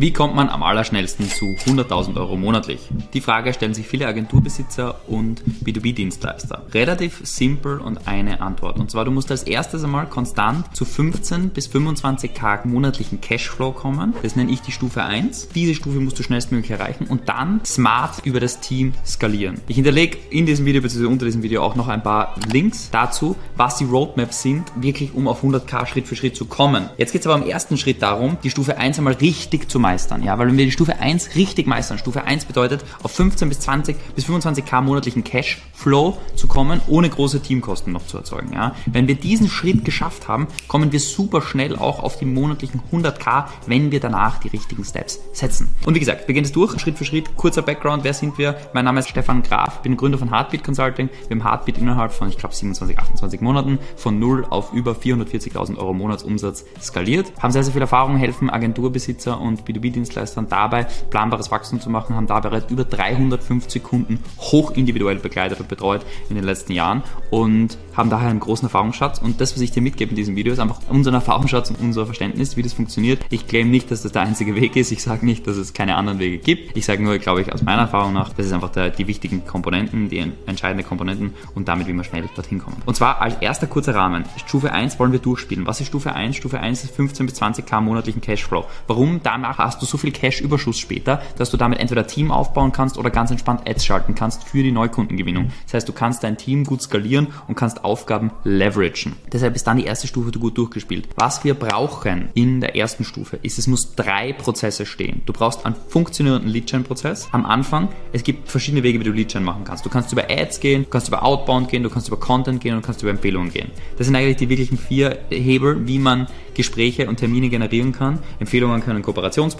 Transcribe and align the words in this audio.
Wie 0.00 0.14
kommt 0.14 0.34
man 0.34 0.48
am 0.48 0.62
allerschnellsten 0.62 1.28
zu 1.28 1.44
100.000 1.44 2.16
Euro 2.16 2.34
monatlich? 2.34 2.80
Die 3.12 3.20
Frage 3.20 3.52
stellen 3.52 3.74
sich 3.74 3.86
viele 3.86 4.06
Agenturbesitzer 4.06 4.98
und 5.08 5.42
B2B-Dienstleister. 5.62 6.62
Relativ 6.72 7.20
simpel 7.24 7.80
und 7.80 8.08
eine 8.08 8.40
Antwort. 8.40 8.78
Und 8.78 8.90
zwar, 8.90 9.04
du 9.04 9.10
musst 9.10 9.30
als 9.30 9.42
erstes 9.42 9.84
einmal 9.84 10.06
konstant 10.06 10.74
zu 10.74 10.86
15 10.86 11.50
bis 11.50 11.68
25k 11.68 12.66
monatlichen 12.66 13.20
Cashflow 13.20 13.72
kommen. 13.72 14.14
Das 14.22 14.36
nenne 14.36 14.50
ich 14.50 14.62
die 14.62 14.72
Stufe 14.72 15.04
1. 15.04 15.50
Diese 15.54 15.74
Stufe 15.74 16.00
musst 16.00 16.18
du 16.18 16.22
schnellstmöglich 16.22 16.70
erreichen 16.70 17.06
und 17.06 17.28
dann 17.28 17.60
smart 17.66 18.24
über 18.24 18.40
das 18.40 18.60
Team 18.60 18.94
skalieren. 19.04 19.60
Ich 19.68 19.76
hinterlege 19.76 20.16
in 20.30 20.46
diesem 20.46 20.64
Video 20.64 20.80
bzw. 20.80 21.04
unter 21.04 21.26
diesem 21.26 21.42
Video 21.42 21.62
auch 21.62 21.76
noch 21.76 21.88
ein 21.88 22.02
paar 22.02 22.36
Links 22.50 22.88
dazu, 22.90 23.36
was 23.54 23.76
die 23.76 23.84
Roadmaps 23.84 24.40
sind, 24.40 24.72
wirklich 24.76 25.12
um 25.12 25.28
auf 25.28 25.44
100k 25.44 25.84
Schritt 25.84 26.08
für 26.08 26.16
Schritt 26.16 26.36
zu 26.36 26.46
kommen. 26.46 26.88
Jetzt 26.96 27.12
geht 27.12 27.20
es 27.20 27.26
aber 27.26 27.44
im 27.44 27.46
ersten 27.46 27.76
Schritt 27.76 28.00
darum, 28.00 28.38
die 28.42 28.48
Stufe 28.48 28.78
1 28.78 28.96
einmal 28.96 29.12
richtig 29.12 29.68
zu 29.68 29.78
meistern. 29.90 30.22
Ja, 30.22 30.38
weil 30.38 30.46
wenn 30.46 30.56
wir 30.56 30.64
die 30.64 30.70
Stufe 30.70 31.00
1 31.00 31.34
richtig 31.34 31.66
meistern, 31.66 31.98
Stufe 31.98 32.22
1 32.22 32.44
bedeutet, 32.44 32.84
auf 33.02 33.10
15 33.10 33.48
bis 33.48 33.58
20 33.60 33.96
bis 34.14 34.24
25k 34.24 34.80
monatlichen 34.82 35.24
Cashflow 35.24 36.16
zu 36.36 36.46
kommen, 36.46 36.80
ohne 36.86 37.08
große 37.08 37.42
Teamkosten 37.42 37.92
noch 37.92 38.06
zu 38.06 38.16
erzeugen. 38.16 38.52
Ja, 38.52 38.76
wenn 38.86 39.08
wir 39.08 39.16
diesen 39.16 39.48
Schritt 39.48 39.84
geschafft 39.84 40.28
haben, 40.28 40.46
kommen 40.68 40.92
wir 40.92 41.00
super 41.00 41.42
schnell 41.42 41.74
auch 41.74 42.04
auf 42.04 42.18
die 42.18 42.24
monatlichen 42.24 42.82
100k, 42.92 43.46
wenn 43.66 43.90
wir 43.90 43.98
danach 43.98 44.38
die 44.38 44.48
richtigen 44.48 44.84
Steps 44.84 45.18
setzen. 45.32 45.74
Und 45.84 45.96
wie 45.96 45.98
gesagt, 45.98 46.28
wir 46.28 46.34
gehen 46.34 46.44
es 46.44 46.52
durch, 46.52 46.78
Schritt 46.78 46.96
für 46.96 47.04
Schritt. 47.04 47.36
Kurzer 47.36 47.62
Background, 47.62 48.04
wer 48.04 48.14
sind 48.14 48.38
wir? 48.38 48.56
Mein 48.72 48.84
Name 48.84 49.00
ist 49.00 49.08
Stefan 49.08 49.42
Graf, 49.42 49.82
bin 49.82 49.96
Gründer 49.96 50.18
von 50.18 50.30
Heartbeat 50.30 50.62
Consulting. 50.62 51.08
Wir 51.26 51.36
haben 51.36 51.42
Heartbeat 51.42 51.78
innerhalb 51.78 52.12
von, 52.12 52.28
ich 52.28 52.38
glaube, 52.38 52.54
27, 52.54 52.96
28 52.96 53.40
Monaten 53.40 53.80
von 53.96 54.20
0 54.20 54.46
auf 54.50 54.72
über 54.72 54.92
440.000 54.92 55.78
Euro 55.78 55.94
Monatsumsatz 55.94 56.64
skaliert. 56.80 57.32
Haben 57.40 57.50
sehr, 57.50 57.64
sehr 57.64 57.72
viel 57.72 57.82
Erfahrung, 57.82 58.16
helfen 58.16 58.50
Agenturbesitzer 58.50 59.40
und 59.40 59.64
B2B-Dienstleistern 59.80 60.48
dabei, 60.48 60.86
planbares 61.10 61.50
Wachstum 61.50 61.80
zu 61.80 61.90
machen, 61.90 62.16
haben 62.16 62.26
da 62.26 62.40
bereits 62.40 62.70
über 62.70 62.84
350 62.84 63.82
Kunden 63.82 64.18
hoch 64.38 64.72
individuell 64.72 65.16
begleitet 65.16 65.60
und 65.60 65.68
betreut 65.68 66.02
in 66.28 66.36
den 66.36 66.44
letzten 66.44 66.72
Jahren 66.72 67.02
und 67.30 67.78
haben 67.96 68.10
daher 68.10 68.30
einen 68.30 68.40
großen 68.40 68.66
Erfahrungsschatz. 68.66 69.18
Und 69.18 69.40
das, 69.40 69.54
was 69.54 69.60
ich 69.60 69.70
dir 69.70 69.82
mitgebe 69.82 70.10
in 70.10 70.16
diesem 70.16 70.36
Video, 70.36 70.52
ist 70.52 70.58
einfach 70.58 70.80
unseren 70.88 71.14
Erfahrungsschatz 71.14 71.70
und 71.70 71.80
unser 71.80 72.06
Verständnis, 72.06 72.56
wie 72.56 72.62
das 72.62 72.72
funktioniert. 72.72 73.24
Ich 73.30 73.46
claim 73.46 73.70
nicht, 73.70 73.90
dass 73.90 74.02
das 74.02 74.12
der 74.12 74.22
einzige 74.22 74.54
Weg 74.54 74.76
ist. 74.76 74.92
Ich 74.92 75.02
sage 75.02 75.26
nicht, 75.26 75.46
dass 75.46 75.56
es 75.56 75.72
keine 75.72 75.96
anderen 75.96 76.18
Wege 76.18 76.38
gibt. 76.38 76.76
Ich 76.76 76.86
sage 76.86 77.02
nur, 77.02 77.18
glaube 77.18 77.42
ich, 77.42 77.52
aus 77.52 77.62
meiner 77.62 77.82
Erfahrung 77.82 78.12
nach, 78.12 78.32
das 78.32 78.46
ist 78.46 78.52
einfach 78.52 78.70
der, 78.70 78.90
die 78.90 79.06
wichtigen 79.06 79.46
Komponenten, 79.46 80.08
die 80.08 80.32
entscheidenden 80.46 80.86
Komponenten 80.86 81.34
und 81.54 81.68
damit, 81.68 81.86
wie 81.86 81.92
man 81.92 82.04
schnell 82.04 82.24
dorthin 82.34 82.58
kommt. 82.58 82.86
Und 82.86 82.94
zwar 82.94 83.20
als 83.20 83.36
erster 83.40 83.66
kurzer 83.66 83.94
Rahmen. 83.94 84.24
Stufe 84.36 84.72
1 84.72 84.98
wollen 84.98 85.12
wir 85.12 85.18
durchspielen. 85.18 85.66
Was 85.66 85.80
ist 85.80 85.88
Stufe 85.88 86.14
1? 86.14 86.36
Stufe 86.36 86.60
1 86.60 86.84
ist 86.84 86.94
15 86.94 87.26
bis 87.26 87.40
20k 87.40 87.80
monatlichen 87.80 88.20
Cashflow. 88.20 88.64
Warum? 88.86 89.20
Danach 89.22 89.58
hast 89.70 89.80
du 89.80 89.86
so 89.86 89.98
viel 89.98 90.10
Cash-Überschuss 90.10 90.80
später, 90.80 91.22
dass 91.38 91.50
du 91.50 91.56
damit 91.56 91.78
entweder 91.78 92.04
Team 92.04 92.32
aufbauen 92.32 92.72
kannst 92.72 92.98
oder 92.98 93.08
ganz 93.08 93.30
entspannt 93.30 93.68
Ads 93.68 93.84
schalten 93.84 94.16
kannst 94.16 94.42
für 94.42 94.64
die 94.64 94.72
Neukundengewinnung. 94.72 95.52
Das 95.64 95.74
heißt, 95.74 95.88
du 95.88 95.92
kannst 95.92 96.24
dein 96.24 96.36
Team 96.36 96.64
gut 96.64 96.82
skalieren 96.82 97.28
und 97.46 97.54
kannst 97.54 97.84
Aufgaben 97.84 98.32
leveragen. 98.42 99.14
Deshalb 99.32 99.54
ist 99.54 99.68
dann 99.68 99.76
die 99.76 99.84
erste 99.84 100.08
Stufe 100.08 100.32
gut 100.32 100.58
durchgespielt. 100.58 101.08
Was 101.14 101.44
wir 101.44 101.54
brauchen 101.54 102.30
in 102.34 102.60
der 102.60 102.74
ersten 102.74 103.04
Stufe 103.04 103.36
ist, 103.36 103.60
es 103.60 103.68
muss 103.68 103.94
drei 103.94 104.32
Prozesse 104.32 104.86
stehen. 104.86 105.22
Du 105.24 105.32
brauchst 105.32 105.64
einen 105.64 105.76
funktionierenden 105.88 106.50
Lead-Gen-Prozess 106.50 107.28
am 107.30 107.46
Anfang. 107.46 107.90
Es 108.12 108.24
gibt 108.24 108.48
verschiedene 108.48 108.82
Wege, 108.82 108.98
wie 108.98 109.04
du 109.04 109.12
Lead-Gen 109.12 109.44
machen 109.44 109.62
kannst. 109.62 109.84
Du 109.86 109.88
kannst 109.88 110.10
über 110.10 110.28
Ads 110.28 110.58
gehen, 110.58 110.82
du 110.82 110.90
kannst 110.90 111.06
über 111.06 111.22
Outbound 111.22 111.68
gehen, 111.68 111.84
du 111.84 111.90
kannst 111.90 112.08
über 112.08 112.18
Content 112.18 112.60
gehen 112.60 112.74
und 112.74 112.82
du 112.82 112.86
kannst 112.86 113.02
über 113.02 113.12
Empfehlungen 113.12 113.52
gehen. 113.52 113.70
Das 113.98 114.08
sind 114.08 114.16
eigentlich 114.16 114.38
die 114.38 114.48
wirklichen 114.48 114.78
vier 114.78 115.18
Hebel, 115.30 115.86
wie 115.86 116.00
man 116.00 116.26
Gespräche 116.54 117.08
und 117.08 117.16
Termine 117.16 117.48
generieren 117.48 117.92
kann. 117.92 118.18
Empfehlungen 118.38 118.82
können 118.82 119.02